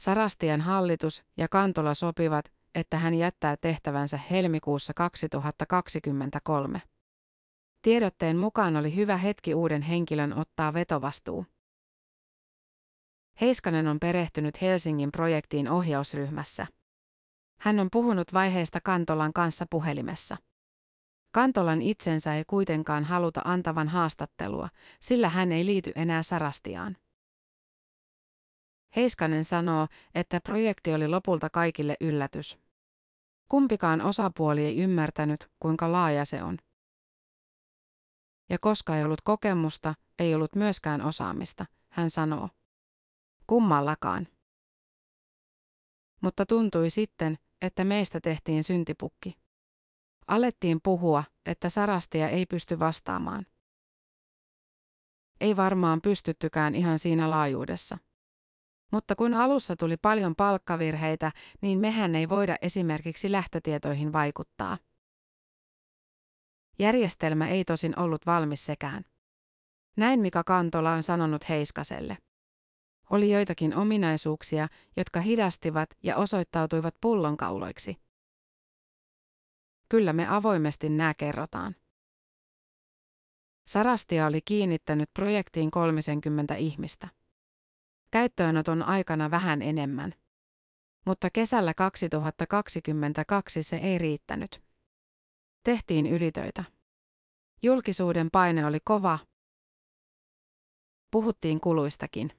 Sarastian 0.00 0.60
hallitus 0.60 1.24
ja 1.36 1.48
Kantola 1.50 1.94
sopivat, 1.94 2.52
että 2.76 2.98
hän 2.98 3.14
jättää 3.14 3.56
tehtävänsä 3.60 4.20
helmikuussa 4.30 4.94
2023. 4.94 6.82
Tiedotteen 7.82 8.36
mukaan 8.36 8.76
oli 8.76 8.94
hyvä 8.94 9.16
hetki 9.16 9.54
uuden 9.54 9.82
henkilön 9.82 10.38
ottaa 10.38 10.74
vetovastuu. 10.74 11.46
Heiskanen 13.40 13.88
on 13.88 14.00
perehtynyt 14.00 14.60
Helsingin 14.60 15.12
projektiin 15.12 15.68
ohjausryhmässä. 15.68 16.66
Hän 17.60 17.80
on 17.80 17.88
puhunut 17.92 18.32
vaiheesta 18.32 18.80
Kantolan 18.80 19.32
kanssa 19.32 19.66
puhelimessa. 19.70 20.36
Kantolan 21.32 21.82
itsensä 21.82 22.34
ei 22.34 22.44
kuitenkaan 22.46 23.04
haluta 23.04 23.42
antavan 23.44 23.88
haastattelua, 23.88 24.68
sillä 25.00 25.28
hän 25.28 25.52
ei 25.52 25.66
liity 25.66 25.92
enää 25.94 26.22
Sarastiaan. 26.22 26.96
Heiskanen 28.96 29.44
sanoo, 29.44 29.86
että 30.14 30.40
projekti 30.40 30.94
oli 30.94 31.08
lopulta 31.08 31.50
kaikille 31.50 31.96
yllätys. 32.00 32.65
Kumpikaan 33.48 34.00
osapuoli 34.00 34.64
ei 34.64 34.76
ymmärtänyt, 34.76 35.50
kuinka 35.60 35.92
laaja 35.92 36.24
se 36.24 36.42
on. 36.42 36.58
Ja 38.50 38.58
koska 38.60 38.96
ei 38.96 39.04
ollut 39.04 39.20
kokemusta, 39.20 39.94
ei 40.18 40.34
ollut 40.34 40.54
myöskään 40.54 41.02
osaamista, 41.02 41.66
hän 41.88 42.10
sanoo. 42.10 42.48
Kummallakaan. 43.46 44.28
Mutta 46.20 46.46
tuntui 46.46 46.90
sitten, 46.90 47.38
että 47.62 47.84
meistä 47.84 48.20
tehtiin 48.20 48.64
syntipukki. 48.64 49.34
Alettiin 50.26 50.80
puhua, 50.82 51.24
että 51.46 51.68
Sarastia 51.68 52.28
ei 52.28 52.46
pysty 52.46 52.78
vastaamaan. 52.78 53.46
Ei 55.40 55.56
varmaan 55.56 56.00
pystyttykään 56.00 56.74
ihan 56.74 56.98
siinä 56.98 57.30
laajuudessa. 57.30 57.98
Mutta 58.92 59.16
kun 59.16 59.34
alussa 59.34 59.76
tuli 59.76 59.96
paljon 59.96 60.36
palkkavirheitä, 60.36 61.32
niin 61.60 61.80
mehän 61.80 62.14
ei 62.14 62.28
voida 62.28 62.56
esimerkiksi 62.62 63.32
lähtötietoihin 63.32 64.12
vaikuttaa. 64.12 64.78
Järjestelmä 66.78 67.48
ei 67.48 67.64
tosin 67.64 67.98
ollut 67.98 68.26
valmis 68.26 68.66
sekään. 68.66 69.04
Näin 69.96 70.20
Mika 70.20 70.44
Kantola 70.44 70.92
on 70.92 71.02
sanonut 71.02 71.48
Heiskaselle. 71.48 72.18
Oli 73.10 73.30
joitakin 73.30 73.76
ominaisuuksia, 73.76 74.68
jotka 74.96 75.20
hidastivat 75.20 75.90
ja 76.02 76.16
osoittautuivat 76.16 76.94
pullonkauloiksi. 77.00 77.96
Kyllä 79.88 80.12
me 80.12 80.26
avoimesti 80.28 80.88
nämä 80.88 81.14
kerrotaan. 81.14 81.76
Sarastia 83.66 84.26
oli 84.26 84.40
kiinnittänyt 84.40 85.10
projektiin 85.14 85.70
30 85.70 86.54
ihmistä. 86.54 87.08
Käyttöönoton 88.10 88.82
aikana 88.82 89.30
vähän 89.30 89.62
enemmän. 89.62 90.14
Mutta 91.06 91.30
kesällä 91.30 91.74
2022 91.74 93.62
se 93.62 93.76
ei 93.76 93.98
riittänyt. 93.98 94.62
Tehtiin 95.62 96.06
ylitöitä. 96.06 96.64
Julkisuuden 97.62 98.28
paine 98.32 98.66
oli 98.66 98.78
kova. 98.84 99.18
Puhuttiin 101.10 101.60
kuluistakin. 101.60 102.32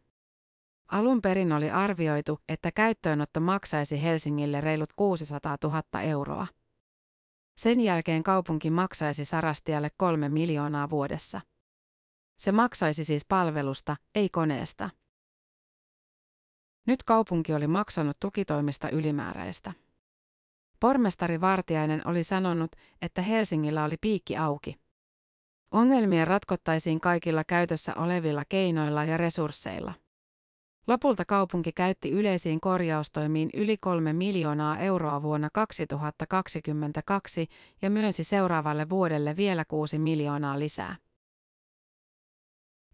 Alun 0.87 1.21
perin 1.21 1.51
oli 1.51 1.71
arvioitu, 1.71 2.39
että 2.49 2.71
käyttöönotto 2.71 3.39
maksaisi 3.39 4.03
Helsingille 4.03 4.61
reilut 4.61 4.93
600 4.95 5.57
000 5.63 6.01
euroa. 6.01 6.47
Sen 7.57 7.81
jälkeen 7.81 8.23
kaupunki 8.23 8.69
maksaisi 8.69 9.25
Sarastialle 9.25 9.89
kolme 9.97 10.29
miljoonaa 10.29 10.89
vuodessa. 10.89 11.41
Se 12.39 12.51
maksaisi 12.51 13.05
siis 13.05 13.25
palvelusta, 13.25 13.95
ei 14.15 14.29
koneesta. 14.29 14.89
Nyt 16.87 17.03
kaupunki 17.03 17.53
oli 17.53 17.67
maksanut 17.67 18.17
tukitoimista 18.19 18.89
ylimääräistä. 18.89 19.73
Pormestari 20.79 21.41
Vartiainen 21.41 22.07
oli 22.07 22.23
sanonut, 22.23 22.71
että 23.01 23.21
Helsingillä 23.21 23.83
oli 23.83 23.95
piikki 24.01 24.37
auki. 24.37 24.75
Ongelmia 25.71 26.25
ratkottaisiin 26.25 26.99
kaikilla 26.99 27.43
käytössä 27.43 27.95
olevilla 27.95 28.43
keinoilla 28.49 29.03
ja 29.03 29.17
resursseilla. 29.17 29.93
Lopulta 30.87 31.25
kaupunki 31.25 31.71
käytti 31.71 32.11
yleisiin 32.11 32.59
korjaustoimiin 32.59 33.49
yli 33.53 33.77
kolme 33.77 34.13
miljoonaa 34.13 34.77
euroa 34.77 35.21
vuonna 35.21 35.49
2022 35.53 37.47
ja 37.81 37.89
myönsi 37.89 38.23
seuraavalle 38.23 38.89
vuodelle 38.89 39.35
vielä 39.35 39.65
6 39.65 39.99
miljoonaa 39.99 40.59
lisää. 40.59 40.95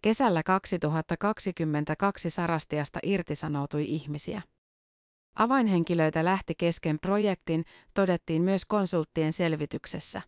Kesällä 0.03 0.43
2022 0.43 2.29
Sarastiasta 2.29 2.99
irtisanoutui 3.03 3.85
ihmisiä. 3.85 4.41
Avainhenkilöitä 5.35 6.25
lähti 6.25 6.55
kesken 6.55 6.99
projektin, 6.99 7.65
todettiin 7.93 8.41
myös 8.41 8.65
konsulttien 8.65 9.33
selvityksessä. 9.33 10.21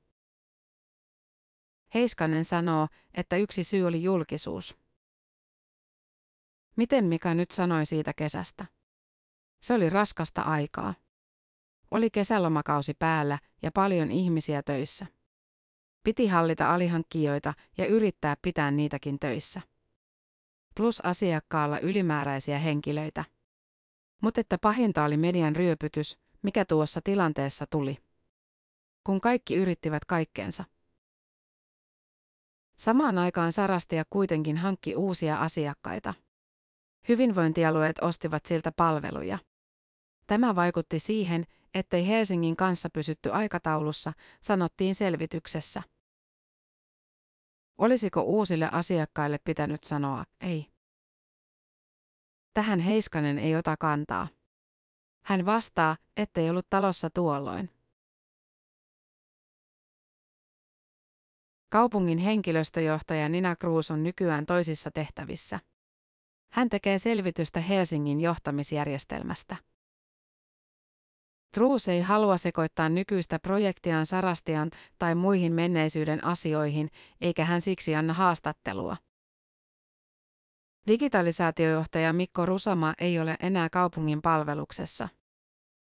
Heiskanen 1.94 2.44
sanoo, 2.44 2.88
että 3.14 3.38
yksi 3.38 3.64
syy 3.64 3.84
oli 3.84 4.04
julkisuus. 4.04 4.78
Miten 6.76 7.06
Mika 7.06 7.34
nyt 7.34 7.52
sanoi 7.52 7.86
siitä 7.86 8.14
kesästä? 8.14 8.66
Se 9.62 9.74
oli 9.74 9.90
raskasta 9.90 10.42
aikaa. 10.42 10.94
Oli 11.92 12.10
kesälomakausi 12.10 12.94
päällä 12.94 13.40
ja 13.62 13.72
paljon 13.72 14.12
ihmisiä 14.12 14.64
töissä. 14.64 15.15
Piti 16.06 16.28
hallita 16.28 16.74
alihankkijoita 16.74 17.54
ja 17.78 17.86
yrittää 17.86 18.36
pitää 18.42 18.72
niitäkin 18.72 19.20
töissä. 19.20 19.62
Plus 20.76 21.02
asiakkaalla 21.06 21.80
ylimääräisiä 21.80 22.60
henkilöitä. 22.60 23.26
Mutta 24.22 24.42
että 24.42 24.58
pahinta 24.58 25.04
oli 25.04 25.18
median 25.18 25.56
ryöpytys, 25.56 26.18
mikä 26.42 26.66
tuossa 26.66 27.02
tilanteessa 27.04 27.66
tuli. 27.70 27.98
Kun 29.04 29.22
kaikki 29.22 29.56
yrittivät 29.56 30.06
kaikkeensa. 30.06 30.64
Samaan 32.78 33.18
aikaan 33.18 33.52
Sarastia 33.52 34.04
kuitenkin 34.10 34.58
hankki 34.58 34.96
uusia 34.96 35.38
asiakkaita. 35.38 36.14
Hyvinvointialueet 37.08 38.00
ostivat 38.02 38.46
siltä 38.46 38.72
palveluja. 38.72 39.40
Tämä 40.28 40.56
vaikutti 40.56 41.00
siihen, 41.00 41.46
ettei 41.74 42.08
Helsingin 42.08 42.56
kanssa 42.56 42.90
pysytty 42.90 43.32
aikataulussa, 43.32 44.14
sanottiin 44.42 44.96
selvityksessä. 44.96 45.84
Olisiko 47.78 48.22
uusille 48.22 48.70
asiakkaille 48.72 49.38
pitänyt 49.44 49.84
sanoa 49.84 50.26
ei? 50.42 50.72
Tähän 52.54 52.80
Heiskanen 52.80 53.40
ei 53.40 53.56
ota 53.56 53.78
kantaa. 53.80 54.28
Hän 55.26 55.46
vastaa, 55.46 55.98
ettei 56.18 56.50
ollut 56.50 56.70
talossa 56.70 57.10
tuolloin. 57.10 57.70
Kaupungin 61.70 62.18
henkilöstöjohtaja 62.18 63.30
Nina 63.30 63.56
Cruz 63.56 63.92
on 63.92 64.04
nykyään 64.04 64.46
toisissa 64.46 64.92
tehtävissä. 64.92 65.60
Hän 66.52 66.70
tekee 66.70 66.98
selvitystä 66.98 67.60
Helsingin 67.60 68.22
johtamisjärjestelmästä. 68.22 69.56
Truus 71.56 71.88
ei 71.88 72.02
halua 72.02 72.38
sekoittaa 72.38 72.90
nykyistä 72.90 73.40
projektiaan 73.40 74.06
Sarastian 74.06 74.72
tai 75.00 75.16
muihin 75.16 75.54
menneisyyden 75.54 76.24
asioihin, 76.24 76.90
eikä 77.22 77.46
hän 77.46 77.62
siksi 77.62 77.96
anna 77.96 78.14
haastattelua. 78.14 78.98
Digitalisaatiojohtaja 80.88 82.14
Mikko 82.14 82.46
Rusama 82.46 82.94
ei 82.98 83.20
ole 83.20 83.36
enää 83.40 83.70
kaupungin 83.70 84.22
palveluksessa. 84.22 85.10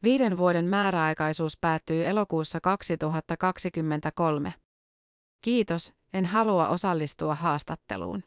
Viiden 0.02 0.38
vuoden 0.38 0.64
määräaikaisuus 0.64 1.58
päättyy 1.60 2.06
elokuussa 2.06 2.60
2023. 2.60 4.54
Kiitos, 5.40 5.92
en 6.12 6.26
halua 6.26 6.68
osallistua 6.68 7.34
haastatteluun. 7.34 8.24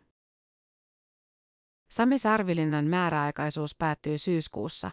Sami 1.89 2.17
Sarvilinnan 2.17 2.85
määräaikaisuus 2.85 3.75
päättyy 3.75 4.17
syyskuussa. 4.17 4.91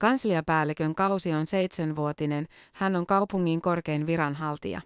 Kansliapäällikön 0.00 0.94
kausi 0.94 1.32
on 1.32 1.46
seitsemänvuotinen, 1.46 2.46
hän 2.72 2.96
on 2.96 3.06
kaupungin 3.06 3.60
korkein 3.62 4.06
viranhaltija. 4.06 4.80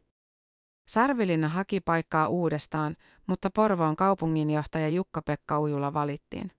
Sarvilinna 0.88 1.48
haki 1.48 1.80
paikkaa 1.80 2.28
uudestaan, 2.28 2.96
mutta 3.26 3.50
Porvoon 3.50 3.96
kaupunginjohtaja 3.96 4.88
Jukka-Pekka 4.88 5.60
Ujula 5.60 5.94
valittiin. 5.94 6.50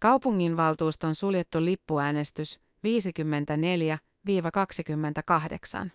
Kaupunginvaltuuston 0.00 1.14
suljettu 1.14 1.64
lippuäänestys 1.64 2.60
54-28. 5.86 5.90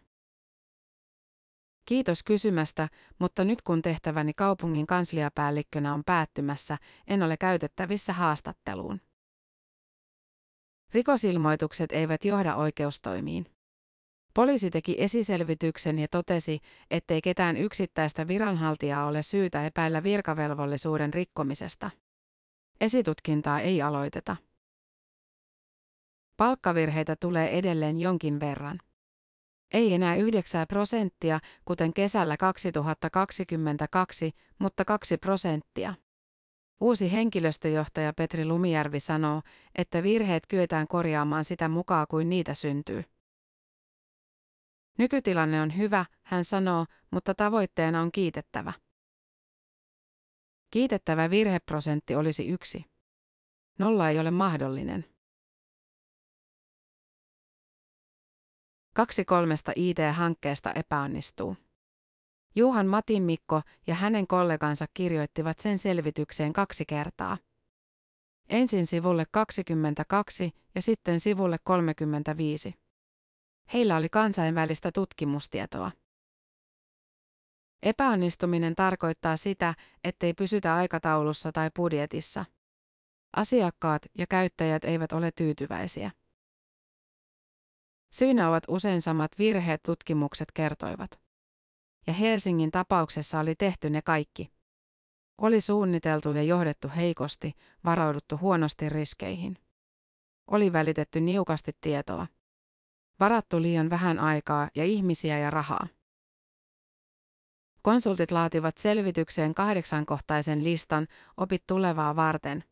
Kiitos 1.85 2.23
kysymästä, 2.23 2.89
mutta 3.19 3.43
nyt 3.43 3.61
kun 3.61 3.81
tehtäväni 3.81 4.33
kaupungin 4.33 4.87
kansliapäällikkönä 4.87 5.93
on 5.93 6.03
päättymässä, 6.05 6.77
en 7.07 7.23
ole 7.23 7.37
käytettävissä 7.37 8.13
haastatteluun. 8.13 9.01
Rikosilmoitukset 10.93 11.91
eivät 11.91 12.25
johda 12.25 12.55
oikeustoimiin. 12.55 13.45
Poliisi 14.33 14.69
teki 14.69 14.95
esiselvityksen 14.99 15.99
ja 15.99 16.07
totesi, 16.07 16.59
ettei 16.91 17.21
ketään 17.21 17.57
yksittäistä 17.57 18.27
viranhaltijaa 18.27 19.05
ole 19.05 19.21
syytä 19.21 19.65
epäillä 19.65 20.03
virkavelvollisuuden 20.03 21.13
rikkomisesta. 21.13 21.91
Esitutkintaa 22.81 23.59
ei 23.59 23.81
aloiteta. 23.81 24.35
Palkkavirheitä 26.37 27.15
tulee 27.19 27.57
edelleen 27.57 27.99
jonkin 27.99 28.39
verran. 28.39 28.79
Ei 29.73 29.93
enää 29.93 30.15
9 30.15 30.67
prosenttia, 30.67 31.39
kuten 31.65 31.93
kesällä 31.93 32.37
2022, 32.37 34.31
mutta 34.59 34.85
2 34.85 35.17
prosenttia. 35.17 35.93
Uusi 36.79 37.11
henkilöstöjohtaja 37.11 38.13
Petri 38.13 38.45
Lumijärvi 38.45 38.99
sanoo, 38.99 39.41
että 39.75 40.03
virheet 40.03 40.47
kyetään 40.47 40.87
korjaamaan 40.87 41.45
sitä 41.45 41.67
mukaan 41.67 42.05
kuin 42.09 42.29
niitä 42.29 42.53
syntyy. 42.53 43.03
Nykytilanne 44.97 45.61
on 45.61 45.77
hyvä, 45.77 46.05
hän 46.23 46.43
sanoo, 46.43 46.85
mutta 47.11 47.33
tavoitteena 47.33 48.01
on 48.01 48.11
kiitettävä. 48.11 48.73
Kiitettävä 50.71 51.29
virheprosentti 51.29 52.15
olisi 52.15 52.47
yksi. 52.47 52.85
Nolla 53.79 54.09
ei 54.09 54.19
ole 54.19 54.31
mahdollinen. 54.31 55.05
Kaksi 58.95 59.25
kolmesta 59.25 59.71
IT-hankkeesta 59.75 60.73
epäonnistuu. 60.73 61.57
Juhan 62.55 62.87
Matin 62.87 63.23
Mikko 63.23 63.61
ja 63.87 63.95
hänen 63.95 64.27
kollegansa 64.27 64.85
kirjoittivat 64.93 65.59
sen 65.59 65.77
selvitykseen 65.77 66.53
kaksi 66.53 66.85
kertaa. 66.85 67.37
Ensin 68.49 68.85
sivulle 68.85 69.25
22 69.31 70.51
ja 70.75 70.81
sitten 70.81 71.19
sivulle 71.19 71.57
35. 71.63 72.73
Heillä 73.73 73.97
oli 73.97 74.09
kansainvälistä 74.09 74.91
tutkimustietoa. 74.91 75.91
Epäonnistuminen 77.83 78.75
tarkoittaa 78.75 79.37
sitä, 79.37 79.73
ettei 80.03 80.33
pysytä 80.33 80.75
aikataulussa 80.75 81.51
tai 81.51 81.69
budjetissa. 81.75 82.45
Asiakkaat 83.35 84.01
ja 84.17 84.27
käyttäjät 84.27 84.85
eivät 84.85 85.11
ole 85.11 85.31
tyytyväisiä. 85.31 86.11
Syynä 88.13 88.49
ovat 88.49 88.63
usein 88.67 89.01
samat 89.01 89.31
virheet 89.39 89.83
tutkimukset 89.83 90.47
kertoivat. 90.53 91.22
Ja 92.07 92.13
Helsingin 92.13 92.71
tapauksessa 92.71 93.39
oli 93.39 93.55
tehty 93.55 93.89
ne 93.89 94.01
kaikki. 94.01 94.51
Oli 95.37 95.61
suunniteltu 95.61 96.31
ja 96.31 96.43
johdettu 96.43 96.89
heikosti, 96.95 97.53
varauduttu 97.85 98.37
huonosti 98.37 98.89
riskeihin. 98.89 99.57
Oli 100.47 100.73
välitetty 100.73 101.21
niukasti 101.21 101.71
tietoa. 101.81 102.27
Varattu 103.19 103.61
liian 103.61 103.89
vähän 103.89 104.19
aikaa 104.19 104.69
ja 104.75 104.85
ihmisiä 104.85 105.39
ja 105.39 105.49
rahaa. 105.49 105.87
Konsultit 107.81 108.31
laativat 108.31 108.77
selvitykseen 108.77 109.53
kahdeksankohtaisen 109.53 110.63
listan 110.63 111.07
opit 111.37 111.63
tulevaa 111.67 112.15
varten. 112.15 112.63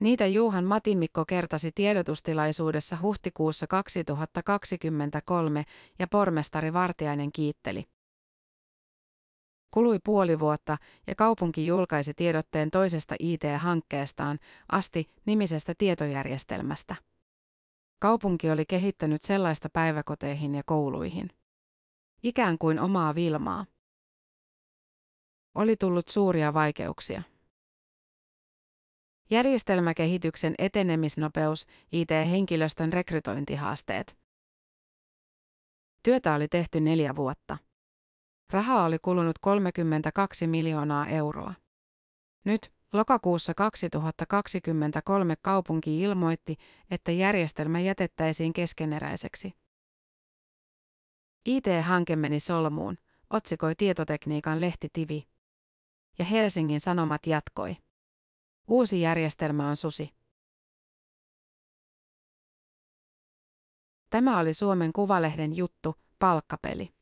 Niitä 0.00 0.26
Juhan 0.26 0.64
Matinmikko 0.64 1.24
kertasi 1.24 1.72
tiedotustilaisuudessa 1.72 2.98
huhtikuussa 3.02 3.66
2023 3.66 5.64
ja 5.98 6.06
pormestari 6.08 6.72
Vartiainen 6.72 7.32
kiitteli. 7.32 7.91
Kului 9.74 9.98
puoli 10.04 10.38
vuotta 10.38 10.78
ja 11.06 11.14
kaupunki 11.14 11.66
julkaisi 11.66 12.14
tiedotteen 12.14 12.70
toisesta 12.70 13.14
IT-hankkeestaan 13.18 14.38
asti 14.72 15.10
nimisestä 15.26 15.74
tietojärjestelmästä. 15.78 16.96
Kaupunki 17.98 18.50
oli 18.50 18.66
kehittänyt 18.66 19.22
sellaista 19.22 19.68
päiväkoteihin 19.72 20.54
ja 20.54 20.62
kouluihin. 20.66 21.30
Ikään 22.22 22.58
kuin 22.58 22.80
omaa 22.80 23.14
Vilmaa. 23.14 23.66
Oli 25.54 25.76
tullut 25.76 26.08
suuria 26.08 26.54
vaikeuksia. 26.54 27.22
Järjestelmäkehityksen 29.30 30.54
etenemisnopeus, 30.58 31.66
IT-henkilöstön 31.92 32.92
rekrytointihaasteet. 32.92 34.18
Työtä 36.02 36.34
oli 36.34 36.48
tehty 36.48 36.80
neljä 36.80 37.16
vuotta. 37.16 37.58
Rahaa 38.52 38.84
oli 38.84 38.98
kulunut 38.98 39.38
32 39.38 40.46
miljoonaa 40.46 41.06
euroa. 41.06 41.54
Nyt, 42.44 42.72
lokakuussa 42.92 43.54
2023 43.54 45.36
kaupunki 45.42 46.00
ilmoitti, 46.00 46.56
että 46.90 47.12
järjestelmä 47.12 47.80
jätettäisiin 47.80 48.52
keskeneräiseksi. 48.52 49.52
IT-hanke 51.44 52.16
meni 52.16 52.40
solmuun, 52.40 52.98
otsikoi 53.30 53.74
tietotekniikan 53.74 54.60
lehti 54.60 54.88
Tivi. 54.92 55.28
Ja 56.18 56.24
Helsingin 56.24 56.80
Sanomat 56.80 57.26
jatkoi. 57.26 57.76
Uusi 58.68 59.00
järjestelmä 59.00 59.68
on 59.68 59.76
susi. 59.76 60.10
Tämä 64.10 64.38
oli 64.38 64.54
Suomen 64.54 64.92
Kuvalehden 64.92 65.56
juttu, 65.56 65.94
palkkapeli. 66.18 67.01